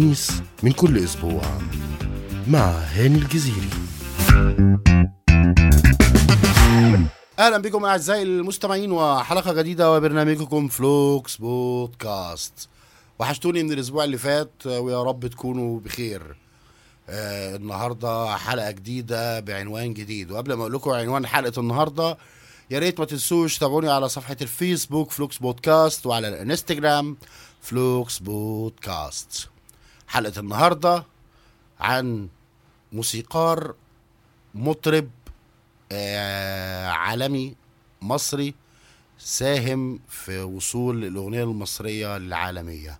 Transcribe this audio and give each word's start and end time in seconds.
الخميس 0.00 0.42
من 0.62 0.72
كل 0.72 0.98
أسبوع 0.98 1.42
مع 2.48 2.70
هاني 2.70 3.18
الجزيري. 3.18 3.70
أهلا 7.38 7.58
بكم 7.58 7.84
أعزائي 7.84 8.22
المستمعين 8.22 8.92
وحلقة 8.92 9.52
جديدة 9.52 9.92
وبرنامجكم 9.92 10.68
فلوكس 10.68 11.36
بودكاست. 11.36 12.68
وحشتوني 13.18 13.62
من 13.62 13.72
الأسبوع 13.72 14.04
اللي 14.04 14.18
فات 14.18 14.66
ويا 14.66 15.02
رب 15.02 15.26
تكونوا 15.26 15.80
بخير. 15.80 16.36
آه 17.08 17.56
النهارده 17.56 18.36
حلقة 18.36 18.70
جديدة 18.70 19.40
بعنوان 19.40 19.94
جديد. 19.94 20.30
وقبل 20.30 20.52
ما 20.52 20.62
أقول 20.62 20.72
لكم 20.72 20.90
عنوان 20.90 21.26
حلقة 21.26 21.60
النهارده 21.60 22.18
يا 22.70 22.78
ريت 22.78 23.00
ما 23.00 23.06
تنسوش 23.06 23.58
تابعوني 23.58 23.90
على 23.90 24.08
صفحة 24.08 24.36
الفيسبوك 24.42 25.10
فلوكس 25.10 25.38
بودكاست 25.38 26.06
وعلى 26.06 26.28
الانستجرام 26.28 27.16
فلوكس 27.60 28.18
بودكاست. 28.18 29.48
حلقة 30.10 30.40
النهارده 30.40 31.04
عن 31.80 32.28
موسيقار 32.92 33.74
مطرب 34.54 35.10
آه، 35.92 36.88
عالمي 36.88 37.56
مصري 38.02 38.54
ساهم 39.18 40.00
في 40.08 40.42
وصول 40.42 41.04
الأغنية 41.04 41.44
المصرية 41.44 42.18
للعالمية. 42.18 42.98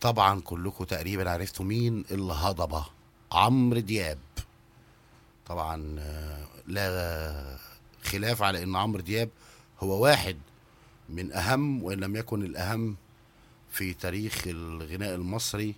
طبعا 0.00 0.40
كلكم 0.40 0.84
تقريبا 0.84 1.30
عرفتوا 1.30 1.64
مين 1.64 2.04
الهضبة 2.10 2.86
عمرو 3.32 3.80
دياب. 3.80 4.18
طبعا 5.46 5.96
آه، 5.98 6.46
لا 6.66 7.58
خلاف 8.04 8.42
على 8.42 8.62
إن 8.62 8.76
عمرو 8.76 9.00
دياب 9.00 9.28
هو 9.80 10.02
واحد 10.02 10.38
من 11.08 11.32
أهم 11.32 11.82
وإن 11.82 11.98
لم 11.98 12.16
يكن 12.16 12.44
الأهم 12.44 12.96
في 13.76 13.94
تاريخ 13.94 14.42
الغناء 14.46 15.14
المصري 15.14 15.74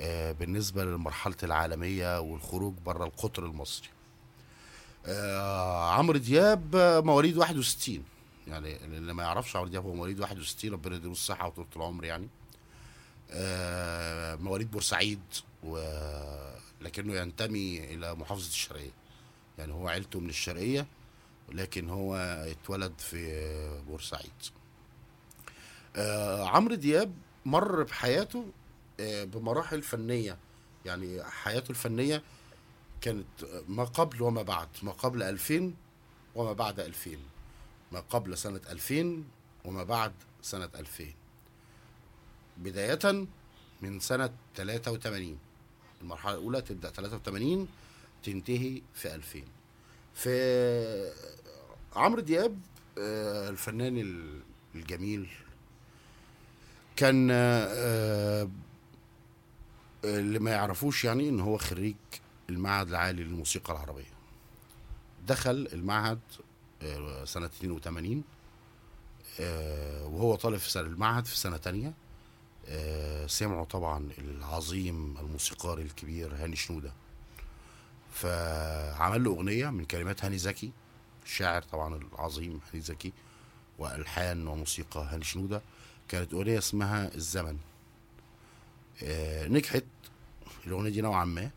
آه، 0.00 0.32
بالنسبة 0.32 0.84
للمرحلة 0.84 1.36
العالمية 1.42 2.20
والخروج 2.20 2.74
بره 2.86 3.04
القطر 3.04 3.44
المصري. 3.46 3.88
آه 5.06 5.90
عمرو 5.90 6.18
دياب 6.18 6.76
مواليد 7.04 7.36
61 7.36 8.04
يعني 8.46 8.84
اللي 8.84 9.14
ما 9.14 9.22
يعرفش 9.22 9.56
عمرو 9.56 9.68
دياب 9.68 9.84
هو 9.84 9.94
مواليد 9.94 10.20
61 10.20 10.72
ربنا 10.72 10.96
يديله 10.96 11.12
الصحة 11.12 11.46
وطولة 11.46 11.68
العمر 11.76 12.04
يعني. 12.04 12.28
آه 13.30 14.34
مواليد 14.34 14.70
بورسعيد 14.70 15.20
ولكنه 15.62 17.14
ينتمي 17.14 17.94
إلى 17.94 18.14
محافظة 18.14 18.48
الشرقية. 18.48 18.90
يعني 19.58 19.72
هو 19.72 19.88
عيلته 19.88 20.20
من 20.20 20.28
الشرقية 20.28 20.86
لكن 21.52 21.88
هو 21.88 22.16
اتولد 22.50 22.92
في 22.98 23.82
بورسعيد. 23.88 24.32
عمرو 26.46 26.74
دياب 26.74 27.12
مر 27.46 27.82
بحياته 27.82 28.46
آه 29.00 29.24
بمراحل 29.24 29.82
فنية. 29.82 30.38
يعني 30.84 31.24
حياته 31.24 31.70
الفنية 31.70 32.22
كانت 33.00 33.26
ما 33.68 33.84
قبل 33.84 34.22
وما 34.22 34.42
بعد 34.42 34.68
ما 34.82 34.92
قبل 34.92 35.22
2000 35.22 35.72
وما 36.34 36.52
بعد 36.52 36.80
2000 36.80 37.10
ما 37.92 38.00
قبل 38.00 38.38
سنة 38.38 38.60
2000 38.70 39.24
وما 39.64 39.84
بعد 39.84 40.12
سنة 40.42 40.70
2000 40.74 41.04
بداية 42.58 43.26
من 43.82 44.00
سنة 44.00 44.30
83 44.56 45.38
المرحلة 46.02 46.32
الأولى 46.34 46.60
تبدأ 46.62 46.90
83 46.90 47.68
تنتهي 48.24 48.82
في 48.94 49.14
2000 49.14 49.42
في 50.14 51.12
عمرو 51.96 52.20
دياب 52.20 52.58
آه، 52.98 53.48
الفنان 53.50 53.98
ال- 53.98 54.40
الجميل 54.74 55.28
كان 56.96 57.28
آه، 57.32 58.48
اللي 60.04 60.38
ما 60.38 60.50
يعرفوش 60.50 61.04
يعني 61.04 61.28
إن 61.28 61.40
هو 61.40 61.58
خريج 61.58 61.96
المعهد 62.50 62.88
العالي 62.88 63.24
للموسيقى 63.24 63.72
العربية. 63.72 64.14
دخل 65.26 65.68
المعهد 65.72 66.20
آه، 66.82 67.24
سنة 67.24 67.46
82 67.46 68.24
آه، 69.40 70.06
وهو 70.06 70.34
طالب 70.34 70.56
في 70.56 70.80
المعهد 70.80 71.24
في 71.26 71.38
سنة 71.38 71.56
تانية. 71.56 71.94
آه، 72.68 73.26
سمعوا 73.26 73.64
طبعا 73.64 74.10
العظيم 74.18 75.16
الموسيقار 75.20 75.78
الكبير 75.78 76.34
هاني 76.34 76.56
شنودة. 76.56 76.92
فعمل 78.12 79.24
له 79.24 79.30
أغنية 79.30 79.70
من 79.70 79.84
كلمات 79.84 80.24
هاني 80.24 80.38
زكي 80.38 80.72
الشاعر 81.24 81.62
طبعا 81.62 81.96
العظيم 81.96 82.60
هاني 82.70 82.80
زكي 82.82 83.12
وألحان 83.78 84.46
وموسيقى 84.46 85.04
هاني 85.10 85.24
شنودة. 85.24 85.62
كانت 86.08 86.34
أغنية 86.34 86.58
اسمها 86.58 87.14
الزمن. 87.14 87.56
آه، 89.02 89.48
نجحت 89.48 89.84
الأغنية 90.66 90.90
دي 90.90 91.00
نوعا 91.00 91.24
ما. 91.24 91.50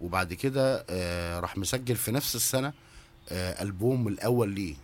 وبعد 0.00 0.34
كده 0.34 0.84
آه، 0.90 1.40
راح 1.40 1.56
مسجل 1.58 1.96
في 1.96 2.12
نفس 2.12 2.36
السنة 2.36 2.72
آه، 3.28 3.62
ألبوم 3.62 4.08
الأول 4.08 4.48
ليه. 4.48 4.74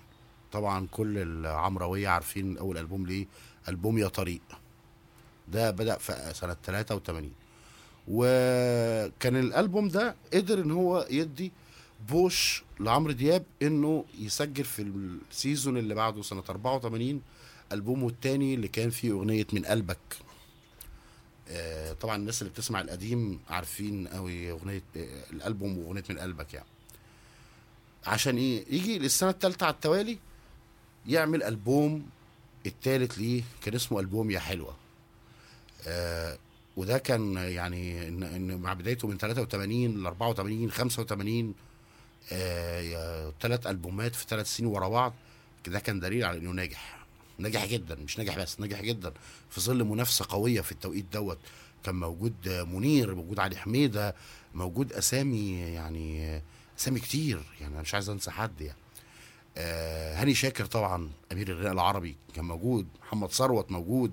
طبعا 0.53 0.87
كل 0.91 1.19
العمروية 1.19 2.09
عارفين 2.09 2.59
أول 2.59 2.79
ألبوم 2.79 3.07
ليه 3.07 3.27
ألبوم 3.69 3.99
يا 3.99 4.09
طريق. 4.09 4.41
ده 5.49 5.71
بدأ 5.71 5.99
في 5.99 6.33
سنة 6.35 6.57
83 6.67 7.33
وكان 8.09 9.37
الألبوم 9.37 9.89
ده 9.89 10.15
قدر 10.35 10.59
إن 10.61 10.71
هو 10.71 11.07
يدي 11.11 11.53
بوش 12.09 12.65
لعمرو 12.81 13.13
دياب 13.13 13.45
إنه 13.63 14.05
يسجل 14.19 14.65
في 14.65 14.83
السيزون 15.31 15.77
اللي 15.77 15.95
بعده 15.95 16.23
سنة 16.23 16.43
84 16.51 17.23
ألبومه 17.73 18.09
التاني 18.09 18.55
اللي 18.55 18.69
كان 18.69 18.91
فيه 18.91 19.13
أغنية 19.13 19.47
من 19.53 19.65
قلبك. 19.65 19.99
آه، 21.49 21.93
طبعا 21.93 22.17
الناس 22.17 22.43
اللي 22.43 22.53
بتسمع 22.53 22.81
القديم 22.81 23.41
عارفين 23.49 24.09
قوي 24.09 24.51
أغنية 24.51 24.83
آه، 24.97 25.31
الألبوم 25.31 25.79
وأغنية 25.79 26.05
من 26.11 26.19
قلبك 26.19 26.55
يعني. 26.55 26.67
عشان 28.07 28.37
إيه؟ 28.37 28.65
يجي 28.75 28.99
للسنة 28.99 29.31
الثالثه 29.31 29.67
على 29.67 29.75
التوالي 29.75 30.19
يعمل 31.07 31.43
ألبوم 31.43 32.07
الثالث 32.67 33.19
ليه 33.19 33.43
كان 33.65 33.75
اسمه 33.75 34.01
ألبوم 34.01 34.31
يا 34.31 34.41
حلوة. 34.41 34.77
آه 35.87 36.39
وده 36.77 36.99
كان 36.99 37.35
يعني 37.37 38.09
إن, 38.09 38.23
إن 38.23 38.57
مع 38.61 38.73
بدايته 38.73 39.09
من 39.09 39.19
83 39.19 40.03
ل 40.03 40.07
84 40.07 40.71
85 40.71 41.55
آه 42.33 43.33
ثلاث 43.41 43.67
ألبومات 43.67 44.15
في 44.15 44.25
ثلاث 44.29 44.57
سنين 44.57 44.71
ورا 44.71 44.89
بعض. 44.89 45.15
ده 45.67 45.79
كان 45.81 46.01
دليل 46.01 46.25
على 46.25 46.39
إنه 46.39 46.51
ناجح. 46.51 46.98
ناجح 47.39 47.67
جدا 47.67 47.95
مش 47.95 48.19
ناجح 48.19 48.39
بس 48.39 48.61
ناجح 48.61 48.83
جدا. 48.83 49.13
في 49.51 49.61
ظل 49.61 49.85
منافسة 49.85 50.27
قوية 50.29 50.61
في 50.61 50.73
التوقيت 50.73 51.05
دوت 51.13 51.39
كان 51.85 51.95
موجود 51.95 52.49
منير 52.49 53.15
موجود 53.15 53.39
علي 53.41 53.57
حميدة 53.57 54.15
موجود 54.55 54.93
أسامي 54.93 55.61
يعني 55.61 56.43
أسامي 56.79 57.01
كتير. 57.01 57.43
يعني 57.61 57.75
أنا 57.75 57.83
مش 57.83 57.95
عايز 57.95 58.11
أنسى 58.11 58.31
حد 58.31 58.61
يعني. 58.61 58.79
آه 59.57 60.21
هاني 60.21 60.35
شاكر 60.35 60.65
طبعا 60.65 61.11
أمير 61.33 61.49
الغناء 61.49 61.73
العربي 61.73 62.17
كان 62.35 62.45
موجود. 62.45 62.87
محمد 63.03 63.33
ثروت 63.33 63.71
موجود. 63.71 64.13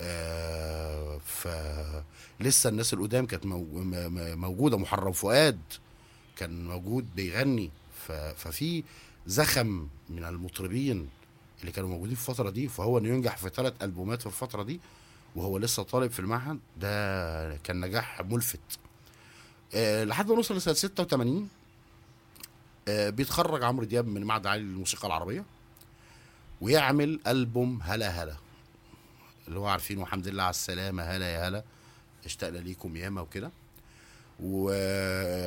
آه 0.00 1.20
لسه 2.40 2.70
الناس 2.70 2.94
القدام 2.94 3.26
كانت 3.26 3.46
موجودة. 4.36 4.78
محرم 4.78 5.12
فؤاد 5.12 5.60
كان 6.36 6.64
موجود 6.64 7.14
بيغني. 7.16 7.70
ففي 8.36 8.84
زخم 9.26 9.88
من 10.08 10.24
المطربين. 10.24 11.08
اللي 11.62 11.72
كانوا 11.72 11.88
موجودين 11.88 12.14
في 12.16 12.28
الفترة 12.28 12.50
دي 12.50 12.68
فهو 12.68 12.98
إنه 12.98 13.08
ينجح 13.08 13.36
في 13.36 13.48
ثلاث 13.48 13.72
ألبومات 13.82 14.20
في 14.20 14.26
الفترة 14.26 14.62
دي 14.62 14.80
وهو 15.36 15.58
لسه 15.58 15.82
طالب 15.82 16.10
في 16.10 16.20
المعهد 16.20 16.58
ده 16.76 17.56
كان 17.56 17.80
نجاح 17.80 18.20
ملفت. 18.20 18.60
آه 19.74 20.04
لحد 20.04 20.28
ما 20.28 20.34
نوصل 20.36 20.56
لسنة 20.56 20.74
86 20.74 21.48
آه 22.88 23.10
بيتخرج 23.10 23.62
عمرو 23.62 23.84
دياب 23.84 24.06
من 24.06 24.16
المعهد 24.16 24.42
العالي 24.46 24.62
للموسيقى 24.62 25.06
العربية 25.06 25.44
ويعمل 26.60 27.20
ألبوم 27.26 27.80
هلا 27.82 28.08
هلا 28.22 28.34
اللي 29.48 29.58
هو 29.58 29.66
عارفينه 29.66 30.00
والحمد 30.00 30.28
لله 30.28 30.42
على 30.42 30.50
السلامة 30.50 31.02
هلا 31.02 31.30
يا 31.34 31.48
هلا 31.48 31.64
اشتقنا 32.24 32.58
ليكم 32.58 32.96
ياما 32.96 33.20
وكده. 33.20 33.50
و... 34.40 34.70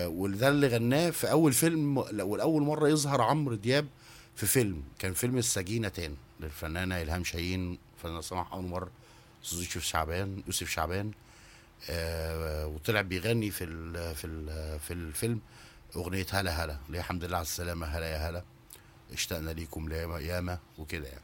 وده 0.07 0.47
اللي 0.49 0.67
غناه 0.67 1.09
في 1.09 1.31
أول 1.31 1.53
فيلم 1.53 1.97
والاول 1.97 2.61
مرة 2.61 2.87
يظهر 2.89 3.21
عمرو 3.21 3.55
دياب 3.55 3.87
في 4.35 4.45
فيلم 4.45 4.83
كان 4.99 5.13
فيلم 5.13 5.37
السجينتان 5.37 6.15
للفنانة 6.39 7.01
إلهام 7.01 7.23
شاهين 7.23 7.77
فنان 8.03 8.21
سماح 8.21 8.53
أنور 8.53 8.89
أستاذ 9.43 9.59
يوسف 9.59 9.83
شعبان 9.83 10.43
يوسف 10.47 10.69
شعبان. 10.69 11.11
آه 11.89 12.67
وطلع 12.67 13.01
بيغني 13.01 13.51
في 13.51 13.63
ال 13.63 14.15
في 14.15 14.27
ال 14.27 14.79
في 14.79 14.93
الفيلم 14.93 15.39
أغنية 15.95 16.25
هلا 16.31 16.51
هلا 16.65 16.77
اللي 16.87 16.97
هي 16.97 17.01
الحمد 17.01 17.23
لله 17.23 17.37
على 17.37 17.45
السلامة 17.45 17.87
هلا 17.87 18.05
يا 18.05 18.29
هلا 18.29 18.43
اشتقنا 19.13 19.51
ليكم 19.51 19.91
ياما 20.19 20.59
وكده 20.77 21.07
يعني. 21.07 21.21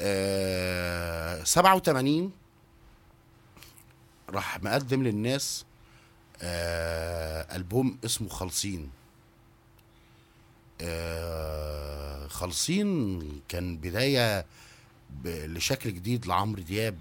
آه 0.00 1.44
87 1.44 2.32
راح 4.28 4.62
مقدم 4.62 5.02
للناس 5.02 5.64
آه 6.42 7.56
ألبوم 7.56 7.98
اسمه 8.04 8.28
خالصين. 8.28 8.90
خالصين. 12.28 13.20
كان 13.48 13.76
بداية 13.76 14.40
ب- 15.24 15.26
لشكل 15.28 15.94
جديد 15.94 16.26
لعمرو 16.26 16.62
دياب 16.62 16.96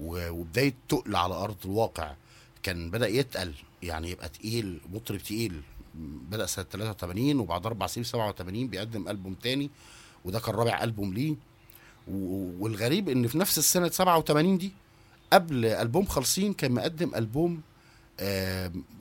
وبداية 0.00 0.74
تقل 0.88 1.16
على 1.16 1.34
أرض 1.34 1.56
الواقع. 1.64 2.14
كان 2.62 2.90
بدأ 2.90 3.08
يتقل 3.08 3.54
يعني 3.82 4.10
يبقى 4.10 4.28
تقيل 4.28 4.80
مطرب 4.92 5.18
تقيل. 5.18 5.60
بدأ 6.30 6.46
سنة 6.46 6.64
83 6.72 7.38
وبعد 7.40 7.66
أربع 7.66 7.86
سنين 7.86 8.04
87 8.04 8.68
بيقدم 8.68 9.08
ألبوم 9.08 9.34
تاني 9.34 9.70
وده 10.24 10.40
كان 10.40 10.54
رابع 10.54 10.82
ألبوم 10.82 11.14
ليه. 11.14 11.34
والغريب 12.60 13.08
إن 13.08 13.26
في 13.26 13.38
نفس 13.38 13.58
السنة 13.58 13.88
87 13.88 14.58
دي 14.58 14.72
قبل 15.32 15.64
ألبوم 15.66 16.06
خالصين 16.06 16.52
كان 16.52 16.72
مقدم 16.72 17.14
ألبوم 17.14 17.54
آه 17.54 17.60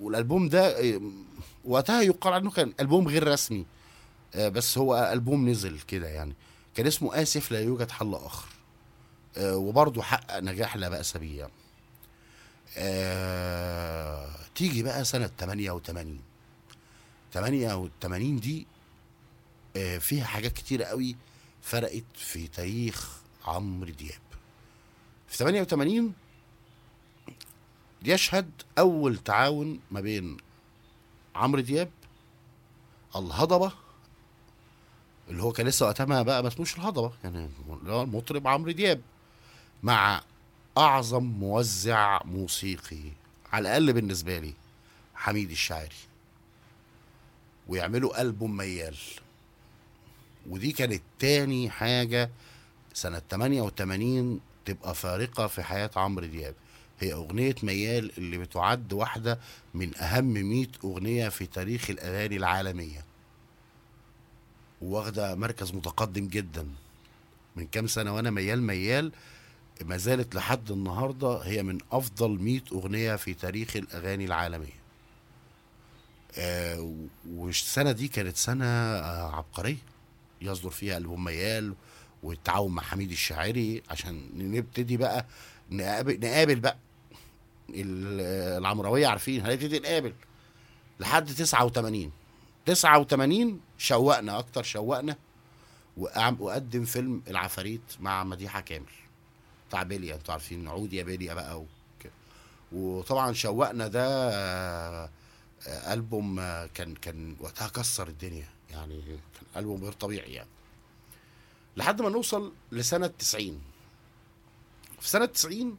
والألبوم 0.01 0.49
ده 0.49 0.99
وقتها 1.65 2.01
يقال 2.01 2.33
عنه 2.33 2.51
كان 2.51 2.73
ألبوم 2.79 3.07
غير 3.07 3.27
رسمي. 3.31 3.65
آه 4.35 4.49
بس 4.49 4.77
هو 4.77 5.09
ألبوم 5.13 5.49
نزل 5.49 5.79
كده 5.79 6.07
يعني. 6.07 6.33
كان 6.75 6.87
اسمه 6.87 7.21
آسف 7.21 7.51
لا 7.51 7.61
يوجد 7.61 7.91
حل 7.91 8.13
آخر. 8.15 8.47
آه 9.37 9.55
وبرضه 9.55 10.01
حقق 10.01 10.39
نجاح 10.39 10.75
لا 10.77 10.89
بأس 10.89 11.17
به 11.17 11.33
يعني. 11.37 11.51
آه 12.77 14.29
تيجي 14.55 14.83
بقى 14.83 15.05
سنة 15.05 15.29
88 15.39 16.19
88 17.33 18.39
دي 18.39 18.67
آه 19.77 19.97
فيها 19.97 20.25
حاجات 20.25 20.53
كتيرة 20.53 20.83
قوي 20.85 21.15
فرقت 21.61 22.03
في 22.15 22.47
تاريخ 22.47 23.17
عمرو 23.45 23.89
دياب. 23.91 24.19
في 25.27 25.37
88 25.37 26.13
يشهد 28.07 28.51
أول 28.77 29.17
تعاون 29.17 29.79
ما 29.91 30.01
بين 30.01 30.37
عمرو 31.35 31.61
دياب 31.61 31.89
الهضبة 33.15 33.71
اللي 35.29 35.43
هو 35.43 35.51
كان 35.51 35.67
لسه 35.67 35.85
وقتها 35.85 36.05
ما 36.05 36.21
بقى 36.21 36.41
ما 36.41 36.47
اسموش 36.47 36.75
الهضبة 36.75 37.11
يعني 37.23 37.49
المطرب 37.83 38.47
عمرو 38.47 38.71
دياب 38.71 39.01
مع 39.83 40.21
أعظم 40.77 41.23
موزع 41.23 42.19
موسيقي 42.25 43.11
على 43.53 43.61
الأقل 43.67 43.93
بالنسبة 43.93 44.39
لي 44.39 44.53
حميد 45.15 45.51
الشاعري. 45.51 45.95
ويعملوا 47.67 48.21
ألبوم 48.21 48.57
ميال. 48.57 48.97
ودي 50.49 50.71
كانت 50.71 51.01
تاني 51.19 51.69
حاجة 51.69 52.29
سنة 52.93 53.21
88 53.31 54.39
تبقى 54.65 54.95
فارقة 54.95 55.47
في 55.47 55.63
حياة 55.63 55.89
عمرو 55.95 56.25
دياب. 56.25 56.55
هي 56.99 57.13
أغنية 57.13 57.55
ميال 57.63 58.11
اللي 58.17 58.37
بتعد 58.37 58.93
واحدة 58.93 59.39
من 59.73 59.97
أهم 59.97 60.33
100 60.33 60.67
أغنية 60.83 61.29
في 61.29 61.45
تاريخ 61.45 61.89
الأغاني 61.89 62.37
العالمية. 62.37 63.05
واخدة 64.81 65.35
مركز 65.35 65.71
متقدم 65.73 66.27
جدا. 66.27 66.67
من 67.55 67.67
كام 67.67 67.87
سنة 67.87 68.15
وأنا 68.15 68.29
ميال 68.29 68.63
ميال 68.63 69.11
ما 69.85 69.97
زالت 69.97 70.35
لحد 70.35 70.71
النهارده 70.71 71.37
هي 71.37 71.63
من 71.63 71.77
أفضل 71.91 72.29
100 72.39 72.61
أغنية 72.71 73.15
في 73.15 73.33
تاريخ 73.33 73.75
الأغاني 73.75 74.25
العالمية. 74.25 74.77
آه 76.37 76.93
والسنة 77.29 77.91
دي 77.91 78.07
كانت 78.07 78.37
سنة 78.37 78.65
آه 78.65 79.35
عبقرية. 79.35 79.77
يصدر 80.41 80.69
فيها 80.69 80.97
ألبوم 80.97 81.23
ميال 81.23 81.73
والتعاون 82.23 82.71
مع 82.71 82.83
حميد 82.83 83.11
الشاعري. 83.11 83.83
عشان 83.89 84.29
نبتدي 84.35 84.97
بقى 84.97 85.25
نقابل, 85.71 86.19
نقابل 86.19 86.59
بقى 86.59 86.77
العمروية 87.69 89.07
عارفين 89.07 89.45
هنبتدي 89.45 89.79
نقابل 89.79 90.13
لحد 90.99 91.33
89 91.33 92.11
89 92.65 93.59
شوقنا 93.77 94.39
أكتر 94.39 94.63
شوقنا 94.63 95.15
وقدم 96.39 96.85
فيلم 96.85 97.23
العفاريت 97.27 97.81
مع 97.99 98.23
مديحة 98.23 98.61
كامل. 98.61 98.85
بتاع 99.69 99.83
بيليا 99.83 100.15
أنتوا 100.15 100.31
عارفين 100.33 100.67
عود 100.67 100.93
يا 100.93 101.03
بيليا 101.03 101.33
بقى 101.33 101.59
وكده 101.59 102.11
وطبعا 102.71 103.33
شوقنا 103.33 103.87
ده 103.87 104.29
آه، 104.33 105.09
ألبوم 105.67 106.39
آه، 106.39 106.65
كان 106.73 106.95
كان 106.95 107.35
وقتها 107.39 107.67
كسر 107.67 108.07
الدنيا. 108.07 108.47
يعني 108.71 109.01
كان 109.01 109.17
ألبوم 109.63 109.83
غير 109.83 109.91
طبيعي 109.91 110.33
يعني. 110.33 110.49
لحد 111.77 112.01
ما 112.01 112.09
نوصل 112.09 112.53
لسنة 112.71 113.07
90 113.07 113.61
في 114.99 115.09
سنة 115.09 115.25
90 115.25 115.77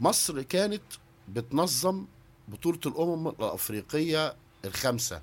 مصر 0.00 0.42
كانت 0.42 0.82
بتنظم 1.28 2.04
بطولة 2.48 2.78
الأمم 2.86 3.28
الأفريقية 3.28 4.34
الخامسة. 4.64 5.22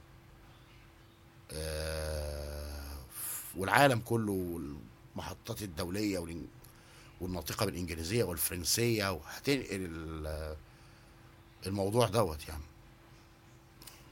آه، 1.52 2.98
والعالم 3.58 4.00
كله 4.00 4.32
والمحطات 4.32 5.62
الدولية 5.64 6.20
والإن- 6.20 6.60
والناطقة 7.22 7.66
بالإنجليزية 7.66 8.24
والفرنسية 8.24 9.12
وهتنقل 9.12 9.68
ال- 9.72 10.56
الموضوع 11.68 12.08
دوت 12.08 12.48
يعني. 12.48 12.64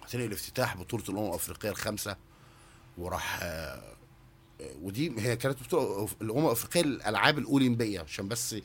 هتنقل 0.04 0.32
افتتاح 0.34 0.78
بطولة 0.78 1.04
الأمم 1.10 1.30
الأفريقية 1.30 1.70
الخامسة 1.70 2.16
وراح 2.98 3.40
آه، 3.44 3.94
ودي 4.82 5.20
هي 5.22 5.36
كانت 5.36 5.64
بطولة 5.64 6.10
الأمم 6.22 6.46
الأفريقية 6.46 6.82
للالعاب 6.82 7.38
الأولمبية 7.38 8.00
عشان 8.02 8.28
بس 8.28 8.56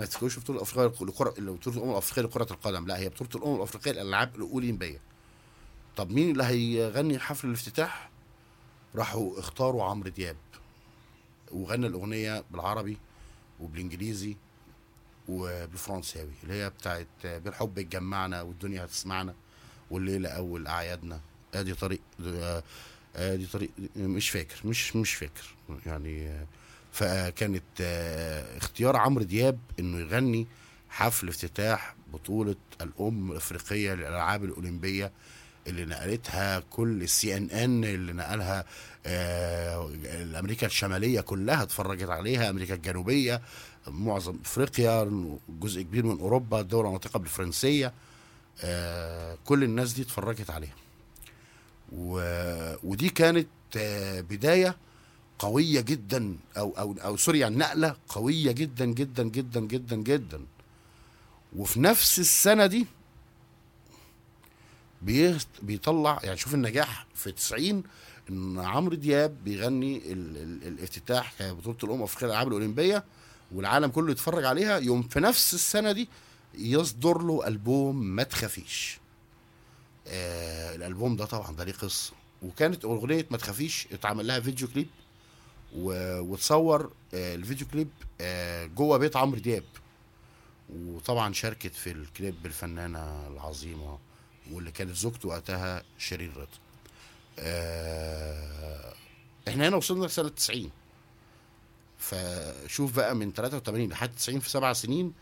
ما 0.00 0.06
تفتكروش 0.06 0.38
بطولة 0.38 0.58
الأفريقية 0.58 1.06
لكره 1.06 1.30
بطولة 1.38 1.76
الأمم 1.76 1.90
الأفريقية 1.90 2.22
لكرة 2.22 2.52
القدم 2.52 2.86
لا 2.86 2.98
هي 2.98 3.08
بطولة 3.08 3.30
الأمم 3.34 3.56
الأفريقية 3.56 3.92
للالعاب 3.92 4.36
الأولمبية. 4.36 5.00
طب 5.96 6.10
مين 6.10 6.30
اللي 6.30 6.44
هيغني 6.44 7.18
حفل 7.18 7.48
الافتتاح؟ 7.48 8.10
راحوا 8.94 9.38
اختاروا 9.38 9.84
عمرو 9.84 10.08
دياب. 10.08 10.36
وغنى 11.52 11.86
الأغنية 11.86 12.44
بالعربي 12.50 12.98
وبالإنجليزي 13.60 14.36
وبالفرنساوي 15.28 16.30
اللي 16.42 16.54
هي 16.54 16.70
بتاعت 16.70 17.06
بالحب 17.24 17.78
اتجمعنا 17.78 18.42
والدنيا 18.42 18.84
هتسمعنا 18.84 19.34
والليلة 19.90 20.28
أول 20.28 20.66
أعيادنا. 20.66 21.20
آدي 21.54 21.74
طريق 21.74 22.00
آه، 22.26 22.62
آدي 23.16 23.46
طريق 23.46 23.70
مش 23.96 24.30
فاكر 24.30 24.60
مش 24.64 24.96
مش 24.96 25.14
فاكر. 25.14 25.54
يعني 25.86 26.28
آه، 26.28 26.46
فكانت 26.92 27.62
آه، 27.80 28.56
اختيار 28.56 28.96
عمرو 28.96 29.24
دياب 29.24 29.58
إنه 29.80 29.98
يغني 29.98 30.46
حفل 30.90 31.28
افتتاح 31.28 31.94
بطولة 32.12 32.56
الأم 32.80 33.30
الأفريقية 33.32 33.94
للألعاب 33.94 34.44
الأولمبية 34.44 35.12
اللي 35.66 35.84
نقلتها 35.84 36.60
كل 36.60 37.02
السي 37.02 37.36
ان 37.36 37.50
ان 37.50 37.84
اللي 37.84 38.12
نقلها 38.12 38.64
آه، 39.06 39.90
أمريكا 40.38 40.66
الشمالية 40.66 41.20
كلها 41.20 41.62
اتفرجت 41.62 42.08
عليها 42.10 42.50
أمريكا 42.50 42.74
الجنوبية 42.74 43.42
معظم 43.88 44.36
أفريقيا 44.44 45.10
جزء 45.48 45.82
كبير 45.82 46.06
من 46.06 46.20
أوروبا 46.20 46.60
الدول 46.60 46.86
الناطقه 46.86 47.18
بالفرنسية 47.18 47.92
آه، 48.62 49.38
كل 49.44 49.64
الناس 49.64 49.92
دي 49.92 50.02
اتفرجت 50.02 50.50
عليها. 50.50 50.74
ودي 51.92 53.08
كانت 53.08 53.48
آه، 53.76 54.20
قوية 55.40 55.80
جدا 55.80 56.36
أو 56.56 56.70
أو 56.78 56.92
أو 57.04 57.16
سوري 57.16 57.38
يعني 57.38 57.56
نقلة 57.56 57.96
قوية 58.08 58.52
جدا 58.52 58.84
جدا 58.84 59.22
جدا 59.22 59.60
جدا 59.60 59.96
جدا. 59.96 60.40
وفي 61.56 61.80
نفس 61.80 62.18
السنة 62.18 62.66
دي 62.66 62.86
بيطلع 65.62 66.20
يعني 66.22 66.36
شوف 66.36 66.54
النجاح 66.54 67.06
في 67.14 67.32
90 67.32 67.82
إن 68.30 68.58
عمرو 68.58 68.94
دياب 68.94 69.44
بيغني 69.44 70.12
ال 70.12 70.36
ال 70.36 70.66
الافتتاح 70.68 71.34
بطولة 71.42 71.76
الأمم 71.84 71.98
الافريقيه 71.98 72.26
للالعاب 72.26 72.48
الأولمبية 72.48 73.04
والعالم 73.52 73.90
كله 73.90 74.10
يتفرج 74.12 74.44
عليها. 74.44 74.78
يوم 74.78 75.02
في 75.02 75.20
نفس 75.20 75.54
السنة 75.54 75.92
دي 75.92 76.08
يصدر 76.54 77.22
له 77.22 77.46
ألبوم 77.46 77.96
ما 78.02 78.22
تخافيش. 78.22 78.98
آه 80.08 80.74
الألبوم 80.74 81.16
ده 81.16 81.24
طبعا 81.24 81.56
ده 81.56 81.64
ليه 81.64 81.72
قصة. 81.72 82.12
وكانت 82.42 82.84
أغنية 82.84 83.26
ما 83.30 83.36
تخافيش 83.38 83.88
اتعمل 83.92 84.26
لها 84.26 84.40
فيديو 84.40 84.68
كليب 84.68 84.88
وتصور 85.76 86.92
آه 87.14 87.34
الفيديو 87.34 87.66
كليب 87.66 87.88
آه 88.20 88.66
جوه 88.66 88.98
بيت 88.98 89.16
عمرو 89.16 89.38
دياب. 89.40 89.64
وطبعا 90.70 91.32
شاركت 91.32 91.74
في 91.74 91.90
الكليب 91.92 92.46
الفنانه 92.46 93.26
العظيمة 93.28 93.98
واللي 94.52 94.70
كانت 94.70 94.90
زوجته 94.96 95.28
وقتها 95.28 95.82
شيرين 95.98 96.32
رضا. 96.32 96.48
آه 97.38 98.94
إحنا 99.48 99.68
هنا 99.68 99.76
وصلنا 99.76 100.06
لسنة 100.06 100.28
90 100.28 100.70
فشوف 101.98 102.96
بقى 102.96 103.14
من 103.14 103.32
83 103.32 103.88
لحد 103.88 104.14
90 104.16 104.40
في 104.40 104.50
سبع 104.50 104.72
سنين 104.72 105.12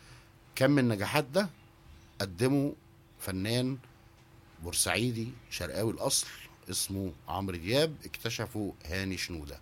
كم 0.54 0.70
من 0.70 0.78
النجاحات 0.78 1.24
ده 1.24 1.48
قدمه 2.20 2.74
فنان 3.20 3.78
بورسعيدي 4.62 5.28
شرقاوي 5.50 5.92
الأصل 5.92 6.26
اسمه 6.70 7.12
عمرو 7.28 7.56
دياب 7.56 7.94
اكتشفه 8.04 8.74
هاني 8.86 9.16
شنودة. 9.18 9.60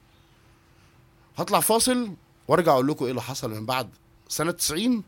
هطلع 1.36 1.60
فاصل 1.60 2.10
وارجع 2.48 2.72
أقول 2.72 2.88
لكم 2.88 3.04
إيه 3.04 3.10
اللي 3.10 3.22
حصل 3.22 3.50
من 3.50 3.66
بعد 3.66 3.88
سنة 4.28 4.50
90 4.50 5.02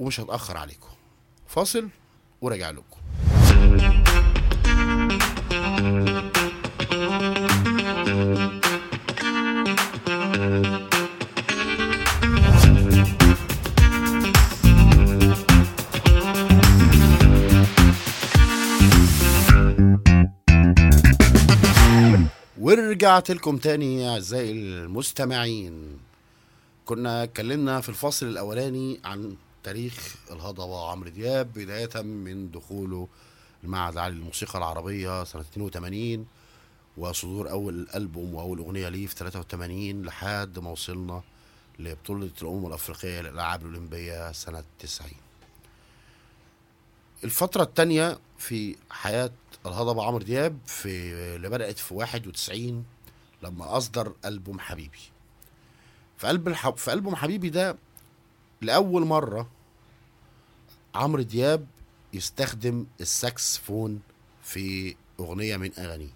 ومش 0.00 0.20
هتأخر 0.20 0.56
عليكم. 0.56 0.88
فاصل 1.46 1.88
وراجع 2.40 2.70
لكم. 2.70 3.00
ورجعت 23.00 23.30
لكم 23.30 23.56
تاني 23.58 24.02
يا 24.02 24.10
أعزائي 24.10 24.50
المستمعين. 24.52 25.98
كنا 26.84 27.22
اتكلمنا 27.22 27.80
في 27.80 27.88
الفصل 27.88 28.26
الأولاني 28.26 29.00
عن 29.04 29.36
تاريخ 29.62 30.14
الهضبة 30.30 30.90
عمرو 30.90 31.08
دياب 31.10 31.52
بداية 31.52 32.02
من 32.02 32.50
دخوله 32.50 33.08
المعهد 33.64 33.92
العالي 33.92 34.14
للموسيقى 34.16 34.58
العربية 34.58 35.24
سنة 35.24 35.40
82 35.42 36.26
وصدور 36.96 37.50
أول 37.50 37.86
ألبوم 37.94 38.34
وأول 38.34 38.58
أغنية 38.58 38.88
ليه 38.88 39.06
في 39.06 39.14
83 39.14 40.02
لحد 40.02 40.58
ما 40.58 40.70
وصلنا 40.70 41.22
لبطولة 41.78 42.30
الأمم 42.42 42.66
الأفريقية 42.66 43.20
للألعاب 43.20 43.60
الأولمبية 43.66 44.32
سنة 44.32 44.64
90 44.78 45.10
الفترة 47.24 47.62
الثانية 47.62 48.18
في 48.40 48.76
حياة 48.90 49.30
الهضبة 49.66 50.04
عمرو 50.04 50.18
دياب 50.24 50.58
في 50.66 50.88
اللي 51.36 51.48
بدأت 51.48 51.78
في 51.78 51.94
91 51.94 52.84
لما 53.42 53.76
أصدر 53.76 54.12
ألبوم 54.24 54.60
حبيبي. 54.60 54.98
في 56.18 56.26
قلب 56.26 56.48
الح... 56.48 56.68
في 56.68 56.92
ألبوم 56.92 57.16
حبيبي 57.16 57.50
ده 57.50 57.76
لأول 58.60 59.04
مرة 59.06 59.50
عمرو 60.94 61.22
دياب 61.22 61.66
يستخدم 62.12 62.86
الساكسفون 63.00 64.00
في 64.42 64.96
أغنية 65.20 65.56
من 65.56 65.70
أغانيه. 65.78 66.14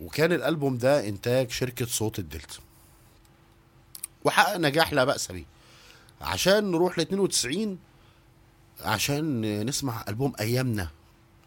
وكان 0.00 0.32
الألبوم 0.32 0.78
ده 0.78 1.08
إنتاج 1.08 1.50
شركة 1.50 1.86
صوت 1.86 2.18
الدلتا. 2.18 2.58
وحقق 4.24 4.56
نجاح 4.56 4.92
لا 4.92 5.04
بأس 5.04 5.32
به. 5.32 5.44
عشان 6.20 6.70
نروح 6.70 6.98
ل 6.98 7.02
92 7.02 7.78
عشان 8.80 9.40
نسمع 9.66 10.04
ألبوم 10.08 10.32
أيامنا. 10.40 10.90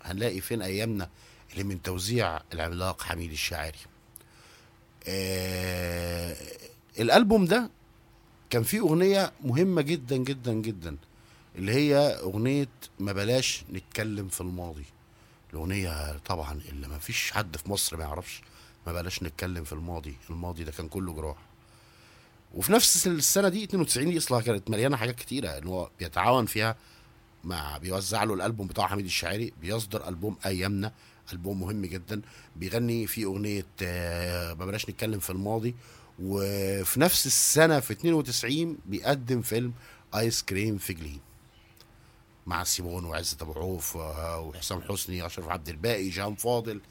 هنلاقي 0.03 0.41
فين 0.41 0.61
أيامنا 0.61 1.09
اللي 1.53 1.63
من 1.63 1.81
توزيع 1.81 2.41
العملاق 2.53 3.01
حميد 3.01 3.31
الشاعري. 3.31 3.77
آه 5.07 6.35
الألبوم 6.99 7.45
ده 7.45 7.69
كان 8.49 8.63
فيه 8.63 8.79
أغنية 8.79 9.31
مهمة 9.43 9.81
جدا 9.81 10.17
جدا 10.17 10.53
جدا 10.53 10.97
اللي 11.55 11.71
هي 11.73 11.95
أغنية 11.97 12.67
ما 12.99 13.11
بلاش 13.13 13.63
نتكلم 13.73 14.27
في 14.27 14.41
الماضي. 14.41 14.85
الأغنية 15.53 16.17
طبعا 16.17 16.61
اللي 16.69 16.87
ما 16.87 16.97
فيش 16.99 17.31
حد 17.31 17.57
في 17.57 17.69
مصر 17.71 17.97
ما 17.97 18.03
يعرفش 18.03 18.41
ما 18.87 18.93
بلاش 18.93 19.23
نتكلم 19.23 19.63
في 19.63 19.73
الماضي. 19.73 20.15
الماضي 20.29 20.63
ده 20.63 20.71
كان 20.71 20.87
كله 20.87 21.13
جراح. 21.13 21.37
وفي 22.53 22.71
نفس 22.71 23.07
السنة 23.07 23.49
دي 23.49 23.63
92 23.63 24.09
دي 24.09 24.17
اصلها 24.17 24.41
كانت 24.41 24.69
مليانة 24.69 24.97
حاجات 24.97 25.15
كتيرة 25.15 25.49
إن 25.49 25.67
هو 25.67 25.89
بيتعاون 25.99 26.45
فيها 26.45 26.75
مع 27.43 27.77
بيوزع 27.77 28.23
له 28.23 28.33
الألبوم 28.33 28.67
بتاع 28.67 28.87
حميد 28.87 29.05
الشاعري 29.05 29.53
بيصدر 29.61 30.07
ألبوم 30.07 30.37
أيامنا 30.45 30.91
ألبوم 31.33 31.59
مهم 31.59 31.85
جدا. 31.85 32.21
بيغني 32.55 33.07
فيه 33.07 33.25
أغنية 33.25 33.65
آه، 33.81 34.53
ما 34.53 34.65
بلاش 34.65 34.89
نتكلم 34.89 35.19
في 35.19 35.29
الماضي. 35.29 35.75
وفي 36.19 36.99
نفس 36.99 37.25
السنة 37.25 37.79
في 37.79 37.93
92 37.93 38.77
بيقدم 38.85 39.41
فيلم 39.41 39.73
آيس 40.15 40.43
كريم 40.43 40.77
في 40.77 40.93
جليم. 40.93 41.19
مع 42.47 42.63
سيمون 42.63 43.05
وعزت 43.05 43.41
أبو 43.41 43.53
عوف 43.53 43.97
آه، 43.97 44.39
وحسام 44.39 44.81
حسني 44.81 45.25
أشرف 45.25 45.49
عبد 45.49 45.69
الباقي 45.69 46.09
جان 46.09 46.35
فاضل 46.35 46.81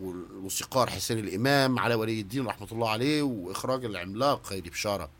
والموسيقار 0.00 0.90
حسين 0.90 1.18
الإمام 1.18 1.78
علي 1.78 1.94
ولي 1.94 2.20
الدين 2.20 2.46
رحمة 2.46 2.68
الله 2.72 2.90
عليه 2.90 3.22
وإخراج 3.22 3.84
العملاق 3.84 4.46
خيري 4.46 4.70
بشارة. 4.70 5.10